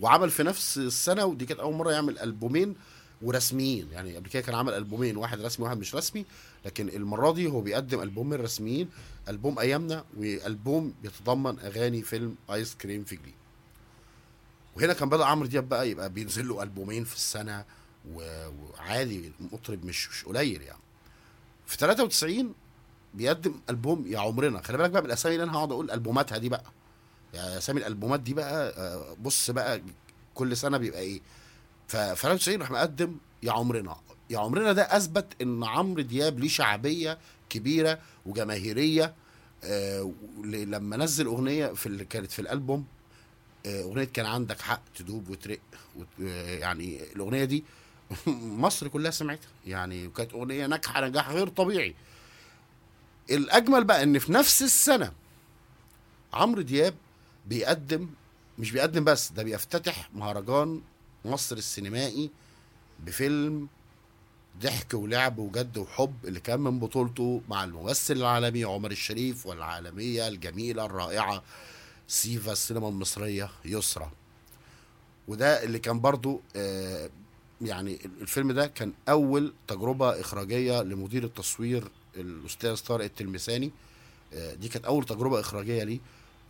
وعمل 0.00 0.30
في 0.30 0.42
نفس 0.42 0.78
السنة 0.78 1.24
ودي 1.24 1.46
كانت 1.46 1.60
أول 1.60 1.74
مرة 1.74 1.92
يعمل 1.92 2.18
ألبومين. 2.18 2.74
ورسميين. 3.22 3.88
يعني 3.92 4.16
قبل 4.16 4.28
كده 4.30 4.42
كان 4.42 4.54
عمل 4.54 4.72
ألبومين 4.74 5.16
واحد 5.16 5.40
رسمي 5.40 5.64
واحد 5.64 5.78
مش 5.78 5.94
رسمي 5.94 6.24
لكن 6.64 6.88
المرة 6.88 7.32
دي 7.32 7.46
هو 7.46 7.60
بيقدم 7.60 8.02
البومين 8.02 8.40
رسميين 8.40 8.88
ألبوم 9.28 9.58
أيامنا 9.58 10.04
وألبوم 10.16 10.94
بيتضمن 11.02 11.58
أغاني 11.58 12.02
فيلم 12.02 12.36
آيس 12.50 12.74
كريم 12.74 13.04
في 13.04 13.16
جليم. 13.16 13.34
وهنا 14.76 14.92
كان 14.92 15.08
بدأ 15.08 15.24
عمرو 15.24 15.46
دياب 15.46 15.68
بقى 15.68 15.90
يبقى 15.90 16.10
بينزل 16.10 16.48
له 16.48 16.62
ألبومين 16.62 17.04
في 17.04 17.14
السنة 17.16 17.64
وعادي 18.14 19.32
مطرب 19.52 19.84
مش 19.84 20.08
مش 20.08 20.24
قليل 20.24 20.62
يعني. 20.62 20.78
في 21.66 21.76
93 21.76 22.54
بيقدم 23.14 23.54
ألبوم 23.70 24.06
يا 24.06 24.18
عمرنا. 24.18 24.62
خلي 24.62 24.78
بالك 24.78 24.90
بقى 24.90 25.02
من 25.02 25.06
الأسامي 25.06 25.34
اللي 25.34 25.44
أنا 25.44 25.52
هقعد 25.58 25.72
أقول 25.72 25.90
ألبوماتها 25.90 26.38
دي 26.38 26.48
بقى. 26.48 26.64
يعني 27.34 27.58
أسامي 27.58 27.80
الألبومات 27.80 28.20
دي 28.20 28.34
بقى 28.34 28.68
آه، 28.70 29.16
بص 29.20 29.50
بقى 29.50 29.82
كل 30.34 30.56
سنة 30.56 30.78
بيبقى 30.78 31.00
إيه؟ 31.00 31.20
ففي 31.88 32.22
93 32.22 32.60
راح 32.60 32.70
مقدم 32.70 33.16
يا 33.42 33.52
عمرنا. 33.52 33.96
يا 34.30 34.38
عمرنا 34.38 34.72
ده 34.72 34.82
أثبت 34.96 35.26
إن 35.42 35.64
عمرو 35.64 36.02
دياب 36.02 36.38
ليه 36.40 36.48
شعبية 36.48 37.18
كبيرة 37.48 37.98
وجماهيرية 38.26 39.14
آه 39.64 40.12
لما 40.44 40.96
نزل 40.96 41.26
أغنية 41.26 41.66
في 41.66 41.86
اللي 41.86 42.04
كانت 42.04 42.32
في 42.32 42.38
الألبوم 42.38 42.86
آه، 43.66 43.82
أغنية 43.82 44.04
كان 44.04 44.26
عندك 44.26 44.60
حق 44.60 44.82
تدوب 44.94 45.28
وترق 45.28 45.58
وت... 45.96 46.06
آه، 46.22 46.58
يعني 46.58 47.12
الأغنية 47.12 47.44
دي 47.44 47.64
مصر 48.66 48.88
كلها 48.88 49.10
سمعتها. 49.10 49.48
يعني 49.66 50.08
كانت 50.08 50.32
أغنية 50.34 50.66
ناجحة 50.66 51.06
نجاح 51.08 51.30
غير 51.30 51.48
طبيعي. 51.48 51.94
الأجمل 53.30 53.84
بقى 53.84 54.02
إن 54.02 54.18
في 54.18 54.32
نفس 54.32 54.62
السنة 54.62 55.12
عمرو 56.32 56.62
دياب 56.62 56.94
بيقدم 57.46 58.08
مش 58.58 58.70
بيقدم 58.70 59.04
بس 59.04 59.32
ده 59.32 59.42
بيفتتح 59.42 60.10
مهرجان 60.14 60.82
مصر 61.24 61.56
السينمائي 61.56 62.30
بفيلم 63.06 63.68
ضحك 64.60 64.94
ولعب 64.94 65.38
وجد 65.38 65.78
وحب 65.78 66.14
اللي 66.24 66.40
كان 66.40 66.60
من 66.60 66.78
بطولته 66.78 67.40
مع 67.48 67.64
الممثل 67.64 68.16
العالمي 68.16 68.64
عمر 68.64 68.90
الشريف 68.90 69.46
والعالمية 69.46 70.28
الجميلة 70.28 70.84
الرائعة 70.84 71.42
سيفا 72.08 72.52
السينما 72.52 72.88
المصرية 72.88 73.50
يسرى 73.64 74.10
وده 75.28 75.62
اللي 75.64 75.78
كان 75.78 76.00
برضو 76.00 76.40
آه 76.56 77.10
يعني 77.62 77.98
الفيلم 78.20 78.52
ده 78.52 78.66
كان 78.66 78.92
أول 79.08 79.52
تجربة 79.68 80.20
إخراجية 80.20 80.82
لمدير 80.82 81.24
التصوير 81.24 81.88
الأستاذ 82.16 82.76
طارق 82.76 83.04
التلمساني. 83.04 83.70
آه 84.34 84.54
دي 84.54 84.68
كانت 84.68 84.84
أول 84.84 85.04
تجربة 85.04 85.40
إخراجية 85.40 85.84
ليه. 85.84 85.98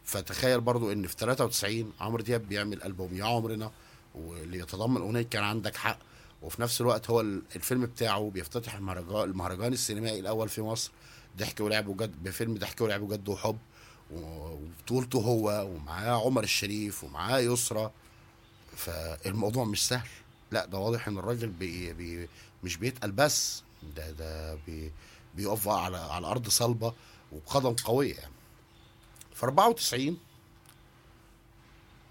فتخيل 0.04 0.60
برضو 0.60 0.92
إن 0.92 1.06
في 1.06 1.16
93 1.18 1.92
عمرو 2.00 2.22
دياب 2.22 2.48
بيعمل 2.48 2.82
ألبوم 2.82 3.14
يا 3.16 3.24
عمرنا. 3.24 3.70
واللي 4.14 4.58
يتضمن 4.58 5.00
أغنية 5.00 5.22
كان 5.22 5.44
عندك 5.44 5.76
حق. 5.76 5.98
وفي 6.42 6.62
نفس 6.62 6.80
الوقت 6.80 7.10
هو 7.10 7.20
ال- 7.20 7.42
الفيلم 7.56 7.86
بتاعه 7.86 8.30
بيفتتح 8.30 8.74
المهرجان 8.74 9.22
المهرجان 9.30 9.72
السينمائي 9.72 10.20
الأول 10.20 10.48
في 10.48 10.62
مصر. 10.62 10.90
ضحك 11.38 11.60
ولعب 11.60 11.86
وجد 11.88 12.22
بفيلم 12.22 12.54
ضحك 12.54 12.80
ولعب 12.80 13.02
وجد 13.02 13.28
وحب. 13.28 13.58
وبطولته 14.12 15.18
هو 15.18 15.66
ومعاه 15.70 16.24
عمر 16.26 16.42
الشريف 16.44 17.04
ومعاه 17.04 17.38
يسرى. 17.38 17.90
فالموضوع 18.76 19.64
مش 19.64 19.88
سهل. 19.88 20.08
لا 20.50 20.64
ده 20.66 20.78
واضح 20.78 21.08
إن 21.08 21.18
الراجل 21.18 21.48
بي 21.48 21.92
بي 21.92 22.28
مش 22.64 22.76
بيتقل 22.76 23.12
بس. 23.12 23.62
ده 23.96 24.10
ده 24.10 24.54
بي 24.54 24.92
بيقف 25.34 25.68
على 25.68 25.96
على 25.96 26.26
أرض 26.26 26.48
صلبة 26.48 26.92
وبقدم 27.32 27.72
قوية 27.74 28.14
يعني. 28.14 28.32
في 29.34 29.42
94 29.46 30.18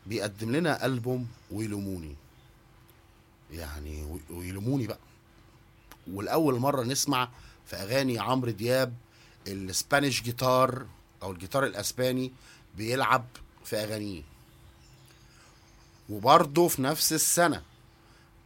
بيقدم 0.07 0.51
لنا 0.55 0.85
ألبوم 0.85 1.27
ويلوموني. 1.53 2.15
يعني 3.51 4.03
وي- 4.03 4.21
ويلوموني 4.37 4.87
بقى. 4.87 4.99
والأول 6.11 6.59
مرة 6.59 6.83
نسمع 6.83 7.29
في 7.65 7.75
أغاني 7.75 8.19
عمرو 8.19 8.51
دياب 8.51 8.93
ال 9.47 9.57
Spanish 9.57 10.21
guitar 10.21 10.85
أو 11.23 11.31
الجيتار 11.31 11.65
الأسباني 11.65 12.31
بيلعب 12.77 13.25
في 13.65 13.75
أغانيه. 13.75 14.23
وبرضه 16.09 16.67
في 16.67 16.81
نفس 16.81 17.13
السنة 17.13 17.63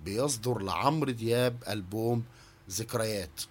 بيصدر 0.05 0.59
لعمرو 0.59 1.11
دياب 1.11 1.63
ألبوم 1.67 2.23
ذكريات 2.69 3.41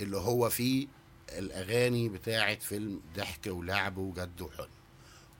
اللي 0.00 0.16
هو 0.16 0.48
فيه 0.50 0.86
الأغاني 1.28 2.08
بتاعه 2.08 2.54
فيلم 2.58 3.00
ضحك 3.16 3.46
ولعب 3.46 3.96
وجد 3.96 4.40
وحزن. 4.40 4.68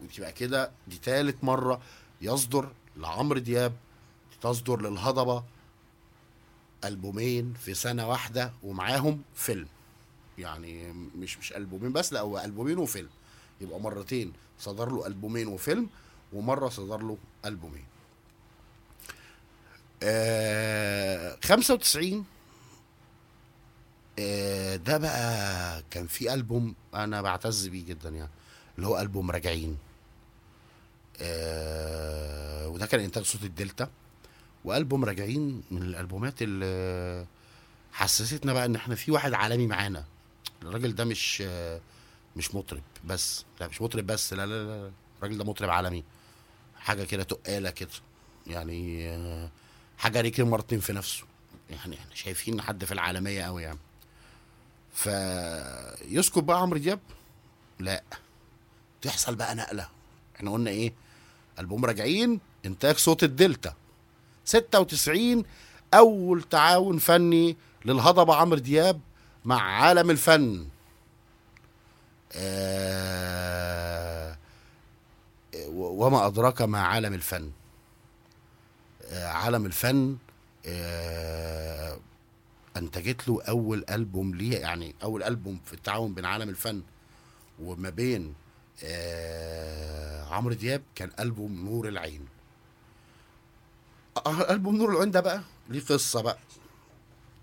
وتبقى 0.00 0.32
كده 0.32 0.70
دي 0.88 0.98
تالت 0.98 1.44
مرة 1.44 1.80
يصدر 2.20 2.72
لعمرو 3.00 3.38
دياب 3.38 3.72
تصدر 4.42 4.80
للهضبة 4.80 5.44
ألبومين 6.84 7.54
في 7.54 7.74
سنة 7.74 8.08
واحدة 8.08 8.52
ومعاهم 8.62 9.22
فيلم. 9.34 9.68
يعني 10.38 10.92
مش 10.92 11.38
مش 11.38 11.52
ألبومين 11.52 11.92
بس 11.92 12.12
لا 12.12 12.20
هو 12.20 12.38
ألبومين 12.38 12.78
وفيلم. 12.78 13.08
يبقى 13.60 13.80
مرتين 13.80 14.32
صدر 14.58 14.90
له 14.90 15.06
ألبومين 15.06 15.46
وفيلم 15.48 15.88
ومرة 16.32 16.68
صدر 16.68 17.02
له 17.02 17.18
ألبومين. 17.44 17.84
آه 20.02 21.36
95 21.44 22.24
آه 24.18 24.76
ده 24.76 24.98
بقى 24.98 25.82
كان 25.90 26.06
في 26.06 26.34
ألبوم 26.34 26.74
أنا 26.94 27.22
بعتز 27.22 27.66
بيه 27.66 27.84
جدا 27.84 28.08
يعني 28.08 28.30
اللي 28.76 28.86
هو 28.88 29.00
ألبوم 29.00 29.30
راجعين. 29.30 29.78
آه 31.22 32.68
وده 32.68 32.86
كان 32.86 33.00
إنتاج 33.00 33.24
صوت 33.24 33.44
الدلتا 33.44 33.90
وألبوم 34.64 35.04
راجعين 35.04 35.62
من 35.70 35.82
الألبومات 35.82 36.42
اللي 36.42 37.26
حسستنا 37.92 38.52
بقى 38.52 38.64
إن 38.64 38.76
إحنا 38.76 38.94
في 38.94 39.12
واحد 39.12 39.32
عالمي 39.34 39.66
معانا. 39.66 40.04
الراجل 40.62 40.94
ده 40.94 41.04
مش 41.04 41.42
آه، 41.46 41.80
مش 42.36 42.54
مطرب 42.54 42.82
بس. 43.04 43.44
لا 43.60 43.68
مش 43.68 43.82
مطرب 43.82 44.06
بس. 44.06 44.32
لا 44.34 44.46
لا 44.46 44.64
لا 44.64 44.90
الراجل 45.18 45.38
ده 45.38 45.44
مطرب 45.44 45.70
عالمي. 45.70 46.04
حاجة 46.76 47.04
كده 47.04 47.22
تقالة 47.22 47.70
كده. 47.70 47.88
يعني 48.46 49.08
آه، 49.08 49.50
حاجة 49.98 50.20
ريكي 50.20 50.42
مارتن 50.42 50.78
في 50.80 50.92
نفسه. 50.92 51.24
يعني 51.70 51.96
إحنا 51.96 52.14
شايفين 52.14 52.62
حد 52.62 52.84
في 52.84 52.92
العالمية 52.92 53.42
قوي 53.42 53.62
يعني. 53.62 53.78
فيسكت 54.94 56.38
بقى 56.38 56.60
عمرو 56.60 56.78
دياب؟ 56.78 57.00
لا. 57.78 58.02
تحصل 59.02 59.34
بقى 59.34 59.54
نقلة. 59.54 59.88
إحنا 60.36 60.50
قلنا 60.52 60.70
إيه؟ 60.70 60.92
البوم 61.60 61.84
راجعين 61.84 62.40
إنتاج 62.66 62.96
صوت 62.96 63.24
الدلتا. 63.24 63.74
96 64.44 65.44
أول 65.94 66.42
تعاون 66.42 66.98
فني 66.98 67.56
للهضبة 67.84 68.34
عمرو 68.34 68.58
دياب 68.58 69.00
مع 69.44 69.62
عالم 69.62 70.10
الفن. 70.10 70.66
آه 72.32 74.36
وما 75.72 76.26
أدراك 76.26 76.62
ما 76.62 76.80
عالم 76.80 77.14
الفن. 77.14 77.50
آه 79.04 79.26
عالم 79.26 79.66
الفن 79.66 80.16
آه 80.66 81.98
أنتجت 82.76 83.28
له 83.28 83.42
أول 83.42 83.84
ألبوم 83.90 84.34
ليه 84.34 84.58
يعني 84.58 84.94
أول 85.02 85.22
ألبوم 85.22 85.60
في 85.64 85.72
التعاون 85.72 86.14
بين 86.14 86.24
عالم 86.24 86.48
الفن 86.48 86.82
وما 87.62 87.90
بين 87.90 88.34
آه 88.84 90.24
عمرو 90.24 90.54
دياب 90.54 90.82
كان 90.94 91.10
ألبوم 91.20 91.64
نور 91.64 91.88
العين. 91.88 92.26
آه 94.26 94.50
ألبوم 94.52 94.76
نور 94.76 94.90
العين 94.92 95.10
ده 95.10 95.20
بقى 95.20 95.42
ليه 95.68 95.80
قصة 95.80 96.22
بقى. 96.22 96.38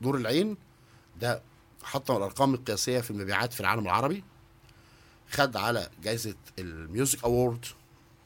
نور 0.02 0.18
العين 0.18 0.58
ده 1.22 1.42
حطم 1.84 2.16
الأرقام 2.18 2.54
القياسية 2.54 3.02
في 3.02 3.12
المبيعات 3.12 3.54
في 3.54 3.60
العالم 3.60 3.84
العربي 3.84 4.24
خد 5.32 5.58
على 5.58 5.90
جائزه 6.04 6.36
ال 6.60 6.70
music 6.70 7.24
award 7.24 7.66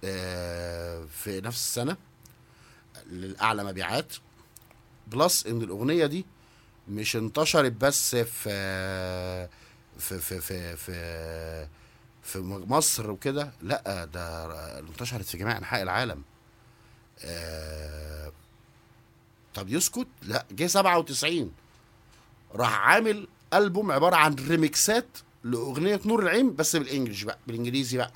آه 0.03 1.05
في 1.05 1.41
نفس 1.41 1.57
السنة 1.59 1.97
للاعلى 3.05 3.63
مبيعات. 3.63 4.13
plus 5.07 5.45
إن 5.47 5.61
الأغنية 5.61 6.05
دي 6.05 6.25
مش 6.87 7.15
انتشرت 7.15 7.71
بس 7.71 8.15
في 8.15 9.47
في 9.99 10.19
في 10.19 10.41
في 10.41 10.75
في, 10.77 11.67
في 12.31 12.39
مصر 12.67 13.11
وكده 13.11 13.51
لا 13.61 14.05
ده 14.05 14.79
انتشرت 14.79 15.25
في 15.25 15.37
جميع 15.37 15.57
أنحاء 15.57 15.83
العالم. 15.83 16.21
آه 17.25 18.31
طب 19.53 19.69
يسكت؟ 19.69 20.07
لا 20.21 20.45
جه 20.51 20.67
97 20.67 21.51
راح 22.55 22.79
عامل 22.79 23.27
ألبوم 23.53 23.91
عبارة 23.91 24.15
عن 24.15 24.35
ريميكسات 24.35 25.05
لأغنية 25.43 25.99
نور 26.05 26.23
العين 26.23 26.55
بس 26.55 26.75
بال 26.75 26.86
English 26.86 27.23
بقى 27.23 27.37
بالإنجليزي 27.47 27.97
بقى. 27.97 28.11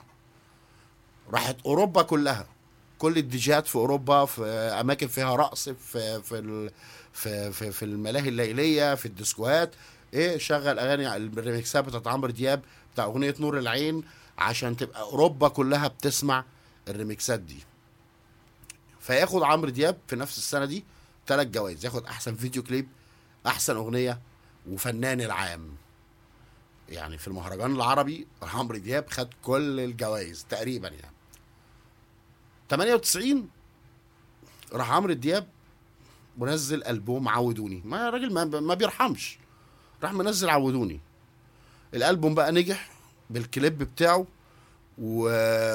راحت 1.29 1.57
أوروبا 1.65 2.01
كلها. 2.01 2.47
كل 2.97 3.17
ال 3.17 3.30
DJات 3.30 3.67
في 3.67 3.75
أوروبا 3.75 4.25
في 4.25 4.45
أماكن 4.79 5.07
فيها 5.07 5.35
رقص 5.35 5.69
في 5.69 6.21
في 6.21 6.69
في 7.13 7.51
في, 7.51 7.71
في 7.71 7.85
الملاهي 7.85 8.29
الليلية 8.29 8.95
في 8.95 9.05
الديسكوهات. 9.05 9.75
إيه 10.13 10.37
شغل 10.37 10.79
أغاني 10.79 11.15
الريميكسات 11.15 11.83
بتاعت 11.85 12.07
عمرو 12.07 12.31
دياب. 12.31 12.61
بتاع 12.95 13.05
أغنية 13.05 13.35
نور 13.39 13.57
العين 13.59 14.03
عشان 14.37 14.77
تبقى 14.77 15.01
أوروبا 15.01 15.47
كلها 15.47 15.87
بتسمع 15.87 16.45
الريميكسات 16.87 17.39
دي. 17.39 17.63
فياخد 18.99 19.43
عمرو 19.43 19.69
دياب 19.69 19.97
في 20.07 20.15
نفس 20.15 20.37
السنة 20.37 20.65
دي 20.65 20.83
ثلاث 21.27 21.47
جوائز 21.47 21.85
ياخد 21.85 22.05
أحسن 22.05 22.35
فيديو 22.35 22.63
كليب 22.63 22.87
أحسن 23.47 23.75
أغنية 23.75 24.19
وفنان 24.69 25.21
العام. 25.21 25.75
يعني 26.89 27.17
في 27.17 27.27
المهرجان 27.27 27.75
العربي 27.75 28.27
عمرو 28.41 28.77
دياب 28.77 29.09
خد 29.09 29.29
كل 29.43 29.79
الجوائز 29.79 30.45
تقريبا 30.49 30.87
يعني. 30.87 31.15
98 32.69 33.49
راح 34.73 34.91
عمرو 34.91 35.13
دياب 35.13 35.47
منزل 36.37 36.83
ألبوم 36.83 37.27
عودوني. 37.29 37.81
ما 37.85 38.09
راجل 38.09 38.33
ما, 38.33 38.45
ما 38.45 38.73
بيرحمش 38.73 39.37
راح 40.03 40.13
منزل 40.13 40.49
عودوني. 40.49 40.99
الألبوم 41.95 42.35
بقى 42.35 42.51
نجح 42.51 42.89
بالكليب 43.29 43.77
بتاعه 43.77 44.25
و... 44.97 45.29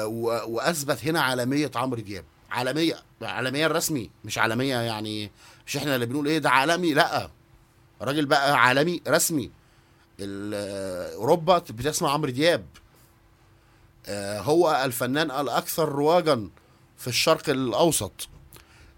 و... 0.05 0.53
وأثبت 0.55 1.05
هنا 1.05 1.21
عالمية 1.21 1.71
عمرو 1.75 2.01
دياب. 2.01 2.23
عالمية 2.51 2.95
عالمية 3.21 3.65
الرسمي 3.65 4.09
مش 4.25 4.37
عالمية 4.37 4.75
يعني 4.75 5.31
مش 5.67 5.77
إحنا 5.77 5.95
اللي 5.95 6.05
بنقول 6.05 6.27
إيه 6.27 6.37
ده 6.37 6.49
عالمي 6.49 6.93
لأ. 6.93 7.29
راجل 8.01 8.25
بقى 8.25 8.53
عالمي 8.61 9.01
رسمي. 9.07 9.51
أوروبا 10.21 11.57
بتسمع 11.57 12.11
عمرو 12.11 12.31
دياب. 12.31 12.65
آه، 14.05 14.39
هو 14.39 14.81
الفنان 14.85 15.31
الأكثر 15.31 15.89
رواجا 15.89 16.49
في 16.97 17.07
الشرق 17.07 17.49
الأوسط. 17.49 18.27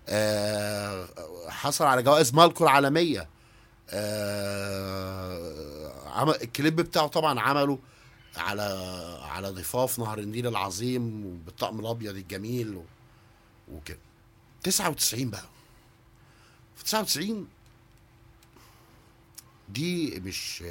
آه، 0.09 1.07
حصل 1.49 1.85
على 1.85 2.03
جوائز 2.03 2.33
مالكو 2.33 2.63
العالمية. 2.63 3.29
آه، 3.89 5.92
عمل 6.13 6.35
الكليب 6.41 6.75
بتاعه 6.75 7.07
طبعا 7.07 7.39
عمله 7.39 7.79
على 8.37 8.63
على 9.23 9.49
ضفاف 9.49 9.99
نهر 9.99 10.19
النيل 10.19 10.47
العظيم 10.47 11.25
وبالطقم 11.25 11.79
الأبيض 11.79 12.15
الجميل 12.15 12.83
وكده. 13.71 13.99
99 14.63 15.29
بقى. 15.29 15.45
في 16.75 16.83
99 16.83 17.47
دي 19.69 20.19
مش 20.19 20.63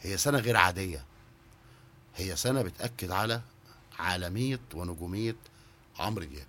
هي 0.00 0.16
سنة 0.16 0.38
غير 0.38 0.56
عادية. 0.56 1.04
هي 2.16 2.36
سنة 2.36 2.62
بتأكد 2.62 3.10
على 3.10 3.42
عالمية 3.98 4.60
ونجومية 4.74 5.36
عمرو 5.98 6.24
دياب. 6.24 6.46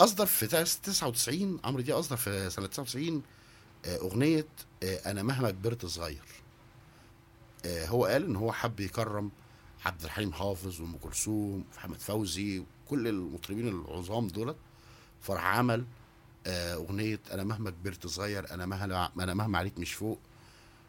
أصدر 0.00 0.26
في 0.26 0.46
تاس- 0.46 0.80
99 0.80 1.60
عمرو 1.64 1.82
دياب 1.82 1.98
أصدر 1.98 2.16
في 2.16 2.50
سنة 2.50 2.66
99 2.66 3.22
آه، 3.84 3.96
أغنية 3.96 4.46
آه، 4.82 5.10
أنا 5.10 5.22
مهما 5.22 5.50
كبرت 5.50 5.86
صغير. 5.86 6.22
هو 7.66 8.04
قال 8.06 8.24
إن 8.24 8.36
هو 8.36 8.52
حب 8.52 8.80
يكرم 8.80 9.30
عبد 9.84 10.04
الحليم 10.04 10.32
حافظ 10.32 10.80
وأم 10.80 10.96
كلثوم 10.96 11.64
ومحمد 11.74 12.00
فوزي 12.00 12.58
وكل 12.86 13.08
المطربين 13.08 13.68
العظام 13.68 14.28
دولت. 14.28 14.56
فراح 15.22 15.44
عمل 15.44 15.84
آه، 16.46 16.74
أغنية 16.74 17.20
أنا 17.32 17.44
مهما 17.44 17.70
كبرت 17.70 18.06
صغير 18.06 18.50
أنا 18.54 18.66
مهما 18.66 19.10
أنا 19.18 19.34
مهما 19.34 19.58
عليك 19.58 19.78
مش 19.78 19.92
فوق 19.92 20.18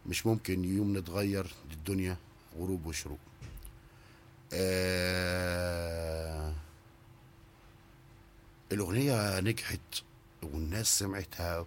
مش 0.06 0.26
ممكن 0.26 0.66
يوم 0.66 0.98
نتغير 0.98 1.44
دي 1.70 1.76
الدنيا 1.76 2.18
غروب 2.58 2.86
وشروق. 2.86 3.20
آه 4.54 6.54
الأغنية 8.72 9.40
نجحت 9.40 9.80
والناس 10.44 11.00
سمعتها 11.00 11.66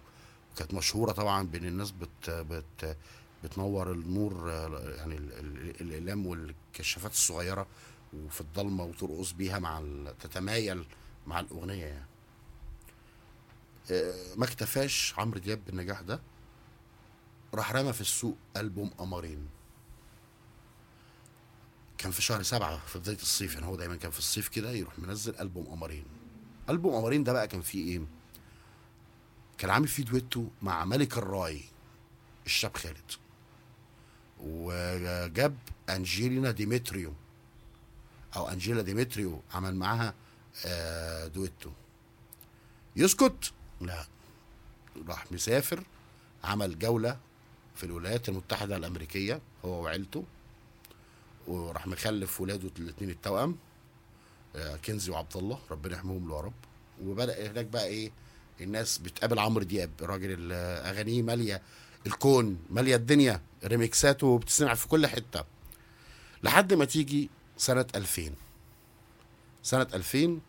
وكانت 0.55 0.73
مشهورة 0.73 1.11
طبعا 1.11 1.43
بين 1.43 1.65
الناس 1.65 1.91
بت 1.91 2.29
بت 2.29 2.97
بتنور 3.43 3.91
النور 3.91 4.49
يعني 4.97 5.17
ال- 5.17 5.33
ال- 5.33 5.81
الأقلام 5.81 6.27
والكشافات 6.27 7.11
الصغيرة 7.11 7.67
وفي 8.13 8.41
الضلمة 8.41 8.83
وترقص 8.83 9.31
بيها 9.31 9.59
مع 9.59 9.83
تتمايل 10.19 10.85
مع 11.27 11.39
الأغنية 11.39 11.85
يعني. 11.85 12.05
آه، 13.91 14.35
ما 14.35 14.45
اكتفاش 14.45 15.13
عمرو 15.17 15.39
دياب 15.39 15.65
بالنجاح 15.65 16.01
ده 16.01 16.19
راح 17.53 17.71
رمى 17.71 17.93
في 17.93 18.01
السوق 18.01 18.37
ألبوم 18.57 18.89
قمرين. 18.89 19.47
كان 21.97 22.11
في 22.11 22.21
شهر 22.21 22.43
سبعة 22.43 22.77
في 22.85 22.99
بداية 22.99 23.15
الصيف 23.17 23.53
يعني 23.53 23.65
هو 23.65 23.75
دايما 23.75 23.95
كان 23.95 24.11
في 24.11 24.19
الصيف 24.19 24.47
كده 24.47 24.71
يروح 24.71 24.99
منزل 24.99 25.35
ألبوم 25.39 25.65
قمرين. 25.65 26.05
ألبوم 26.69 26.95
قمرين 26.95 27.23
ده 27.23 27.33
بقى 27.33 27.47
كان 27.47 27.61
فيه 27.61 27.87
إيه؟ 27.91 28.05
كان 29.57 29.69
عامل 29.69 29.87
فيه 29.87 30.03
دويتو 30.03 30.47
مع 30.61 30.85
ملك 30.85 31.17
الراي 31.17 31.61
الشاب 32.45 32.77
خالد. 32.77 33.11
وجاب 34.39 35.57
أنجيلينا 35.89 36.51
ديمتريو 36.51 37.13
أو 38.35 38.49
أنجيلا 38.49 38.81
ديمتريو 38.81 39.41
عمل 39.53 39.75
معاها 39.75 40.13
آه، 40.65 41.27
دويتو. 41.27 41.69
يسكت؟ 42.95 43.51
لا. 43.81 44.05
راح 45.07 45.31
مسافر 45.31 45.83
عمل 46.43 46.79
جولة 46.79 47.17
في 47.75 47.83
الولايات 47.83 48.29
المتحدة 48.29 48.77
الأمريكية 48.77 49.41
هو 49.65 49.83
وعيلته. 49.83 50.23
وراح 51.47 51.87
مخلف 51.87 52.41
ولاده 52.41 52.71
الاثنين 52.79 53.09
التوأم 53.09 53.55
آه، 54.55 54.75
كنزي 54.75 55.11
وعبد 55.11 55.37
الله 55.37 55.59
ربنا 55.71 55.95
يحميهم 55.97 56.29
له 56.29 56.35
يا 56.35 56.41
رب. 56.41 56.53
وبدأ 57.03 57.51
هناك 57.51 57.65
بقى 57.65 57.85
إيه 57.87 58.11
الناس 58.61 58.97
بتقابل 58.97 59.39
عمرو 59.39 59.63
دياب 59.63 59.89
الراجل 60.01 60.31
اللي 60.31 60.55
أغانيه 60.55 61.21
مالية 61.21 61.61
الكون 62.07 62.57
مالية 62.69 62.95
الدنيا 62.95 63.41
ريميكساته 63.63 64.37
بتسمع 64.37 64.73
في 64.73 64.87
كل 64.87 65.07
حتة. 65.07 65.43
لحد 66.43 66.73
ما 66.73 66.85
تيجي 66.85 67.29
سنة 67.57 67.85
2000 67.95 68.31
سنة 69.63 69.87
2000 69.93 70.39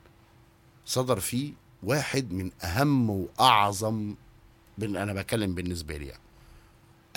صدر 0.87 1.21
فيه 1.21 1.53
واحد 1.83 2.33
من 2.33 2.51
أهم 2.63 3.11
وأعظم 3.11 4.15
بن 4.79 4.97
أنا 4.97 5.13
بتكلم 5.13 5.55
بالنسبة 5.55 5.97
لي 5.97 6.07
يعني 6.07 6.23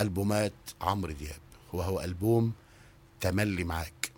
ألبومات 0.00 0.52
عمرو 0.80 1.12
دياب. 1.12 1.40
وهو 1.72 2.00
ألبوم 2.00 2.52
تملي 3.20 3.64
معاك. 3.64 4.12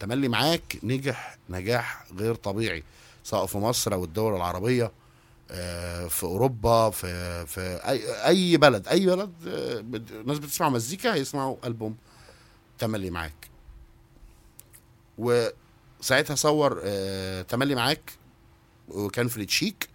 تملي 0.00 0.28
معاك 0.28 0.78
نجح 0.82 1.38
نجاح 1.50 2.06
غير 2.16 2.34
طبيعي 2.34 2.82
سواء 3.24 3.46
في 3.46 3.58
مصر 3.58 3.94
أو 3.94 4.04
الدول 4.04 4.36
العربية. 4.36 4.92
في 6.08 6.22
أوروبا 6.22 6.90
في 6.90 7.46
في 7.46 7.60
أي 7.60 8.26
أي 8.26 8.56
بلد 8.56 8.88
أي 8.88 9.06
بلد 9.06 9.32
آه، 9.46 9.80
الناس 10.20 10.38
بتسمع 10.38 10.68
مزيكا 10.68 11.14
هيسمعوا 11.14 11.56
ألبوم 11.64 11.96
تملي 12.78 13.10
معاك. 13.10 13.48
وساعتها 15.18 16.34
صور 16.34 16.80
آه، 16.84 17.42
تملي 17.42 17.74
معاك 17.74 18.12
وكان 18.88 19.28
في 19.28 19.36
التشيك 19.36 19.88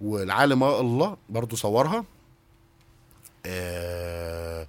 والعالم 0.00 0.64
الله 0.64 1.16
برضو 1.28 1.56
صورها. 1.56 2.04
آه، 3.46 4.66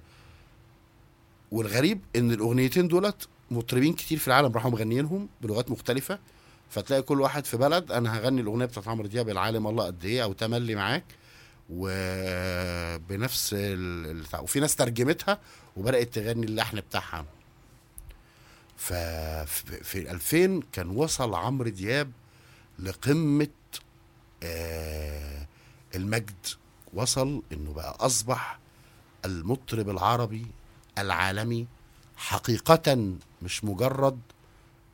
والغريب 1.50 2.00
إن 2.16 2.32
الأغنيتين 2.32 2.88
دولت 2.88 3.28
مطربين 3.50 3.92
كتير 3.92 4.18
في 4.18 4.28
العالم 4.28 4.52
راحوا 4.52 4.70
مغنيينهم 4.70 5.28
بلغات 5.40 5.70
مختلفة. 5.70 6.18
فتلاقي 6.70 7.02
كل 7.02 7.20
واحد 7.20 7.44
في 7.44 7.56
بلد 7.56 7.92
أنا 7.92 8.18
هغني 8.18 8.40
الأغنية 8.40 8.64
بتاعت 8.64 8.88
عمرو 8.88 9.06
دياب 9.06 9.28
العالم 9.28 9.66
الله 9.66 9.86
قد 9.86 10.04
إيه 10.04 10.22
أو 10.22 10.32
تملي 10.32 10.74
معاك 10.74 11.04
وبنفس 11.70 13.50
ال... 13.58 14.24
وفي 14.40 14.60
ناس 14.60 14.76
ترجمتها 14.76 15.40
وبدأت 15.76 16.14
تغني 16.14 16.46
اللحن 16.46 16.80
بتاعها. 16.80 17.24
ففي 18.76 19.84
في 19.84 20.10
2000 20.10 20.60
كان 20.72 20.88
وصل 20.90 21.34
عمرو 21.34 21.68
دياب 21.68 22.12
لقمة 22.78 23.48
آه 24.42 25.46
المجد. 25.94 26.46
وصل 26.94 27.42
إنه 27.52 27.72
بقى 27.72 27.96
أصبح 28.00 28.58
المطرب 29.24 29.90
العربي 29.90 30.46
العالمي 30.98 31.66
حقيقة 32.16 33.12
مش 33.42 33.64
مجرد 33.64 34.20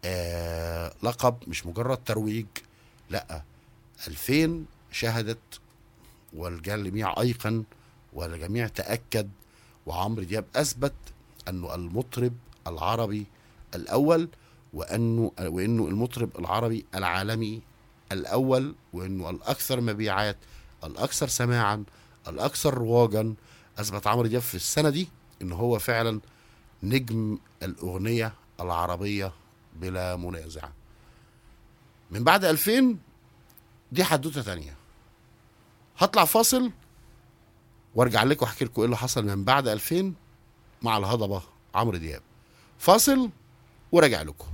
آه 0.07 0.93
لقب 1.03 1.37
مش 1.47 1.67
مجرد 1.67 1.99
ترويج 2.05 2.47
لا. 3.11 3.43
2000 4.09 4.65
شهدت 4.93 5.61
والجميع 6.33 7.21
أيقن 7.21 7.65
والجميع 8.13 8.69
تأكد. 8.69 9.31
وعمرو 9.87 10.23
دياب 10.23 10.45
أثبت 10.57 10.93
أنه 11.49 11.75
المطرب 11.75 12.33
العربي 12.67 13.27
الأول 13.75 14.29
وأنه 14.73 15.33
وأنه 15.41 15.89
المطرب 15.89 16.39
العربي 16.39 16.87
العالمي 16.95 17.63
الأول 18.13 18.75
وأنه 18.93 19.31
الأكثر 19.31 19.81
مبيعات 19.81 20.37
الأكثر 20.85 21.29
سماعا 21.29 21.85
الأكثر 22.29 22.75
رواجا. 22.75 23.35
أثبت 23.79 24.07
عمرو 24.07 24.27
دياب 24.27 24.43
في 24.43 24.55
السنة 24.55 24.91
دي 24.91 25.09
إن 25.43 25.53
هو 25.53 25.79
فعلا 25.79 26.21
نجم 26.83 27.39
الأغنية 27.63 28.33
العربية 28.61 29.33
بلا 29.81 30.17
منازع. 30.17 30.69
من 32.11 32.25
بعد 32.25 32.45
2000 32.45 32.97
دي 33.93 34.05
حدوتة 34.05 34.43
تانية. 34.43 34.75
هطلع 35.99 36.25
فاصل 36.25 36.73
وارجع 37.95 38.23
لكم 38.23 38.47
احكي 38.47 38.65
لكم 38.65 38.81
إيه 38.81 38.85
اللي 38.87 38.97
حصل 38.97 39.25
من 39.27 39.45
بعد 39.45 39.69
2000 39.69 40.15
مع 40.83 40.97
الهضبة 40.97 41.43
عمرو 41.75 41.97
دياب. 41.97 42.23
فاصل 42.79 43.31
وراجع 43.93 44.23
لكم. 44.23 44.47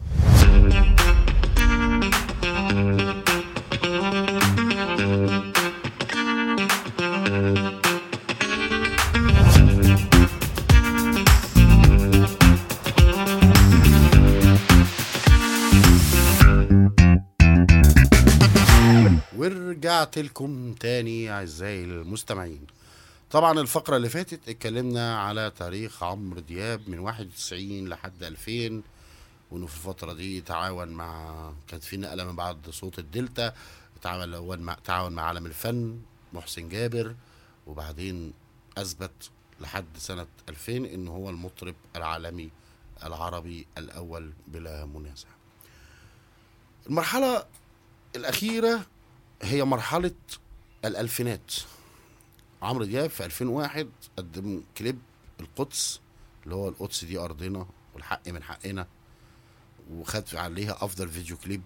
ورجعت 19.83 20.19
لكم 20.19 20.73
تاني 20.75 21.31
أعزائي 21.31 21.85
المستمعين. 21.85 22.67
طبعا 23.31 23.61
الفقرة 23.61 23.97
اللي 23.97 24.09
فاتت 24.09 24.49
اتكلمنا 24.49 25.19
على 25.19 25.53
تاريخ 25.59 26.03
عمرو 26.03 26.41
دياب 26.41 26.89
من 26.89 26.99
91 26.99 27.89
لحد 27.89 28.23
2000 28.23 28.83
وإنه 29.51 29.67
في 29.67 29.77
الفترة 29.77 30.13
دي 30.13 30.41
تعاون 30.41 30.89
مع 30.89 31.53
كانت 31.69 31.85
في 31.85 31.97
نقلة 31.97 32.25
من 32.25 32.37
بعد 32.37 32.71
صوت 32.71 32.99
الدلتا 32.99 33.53
تعاون 34.03 34.59
مع 34.61 34.77
تعاون 34.85 35.13
مع 35.13 35.23
عالم 35.23 35.47
الفن 35.47 36.01
محسن 36.33 36.69
جابر 36.69 37.15
وبعدين 37.67 38.33
أثبت 38.79 39.31
لحد 39.61 39.87
سنة 39.99 40.27
2000 40.49 40.77
إن 40.77 41.09
هو 41.09 41.31
المطرب 41.31 41.75
العالمي 41.97 42.51
العربي 43.05 43.67
الأول 43.79 44.33
بلا 44.49 44.87
منازع. 44.87 45.29
المرحلة 46.87 47.45
الأخيرة 48.17 48.87
هي 49.43 49.65
مرحلة 49.65 50.15
الألفينات. 50.85 51.53
عمرو 52.63 52.85
دياب 52.85 53.11
في 53.11 53.25
2001 53.25 53.89
قدم 54.19 54.63
كليب 54.79 54.99
القدس 55.41 56.01
اللي 56.45 56.55
هو 56.55 56.69
القدس 56.69 57.05
دي 57.05 57.19
أرضنا 57.19 57.67
والحق 57.95 58.29
من 58.29 58.43
حقنا 58.43 58.87
وخد 59.91 60.25
عليها 60.35 60.85
أفضل 60.85 61.09
فيديو 61.09 61.37
كليب 61.37 61.63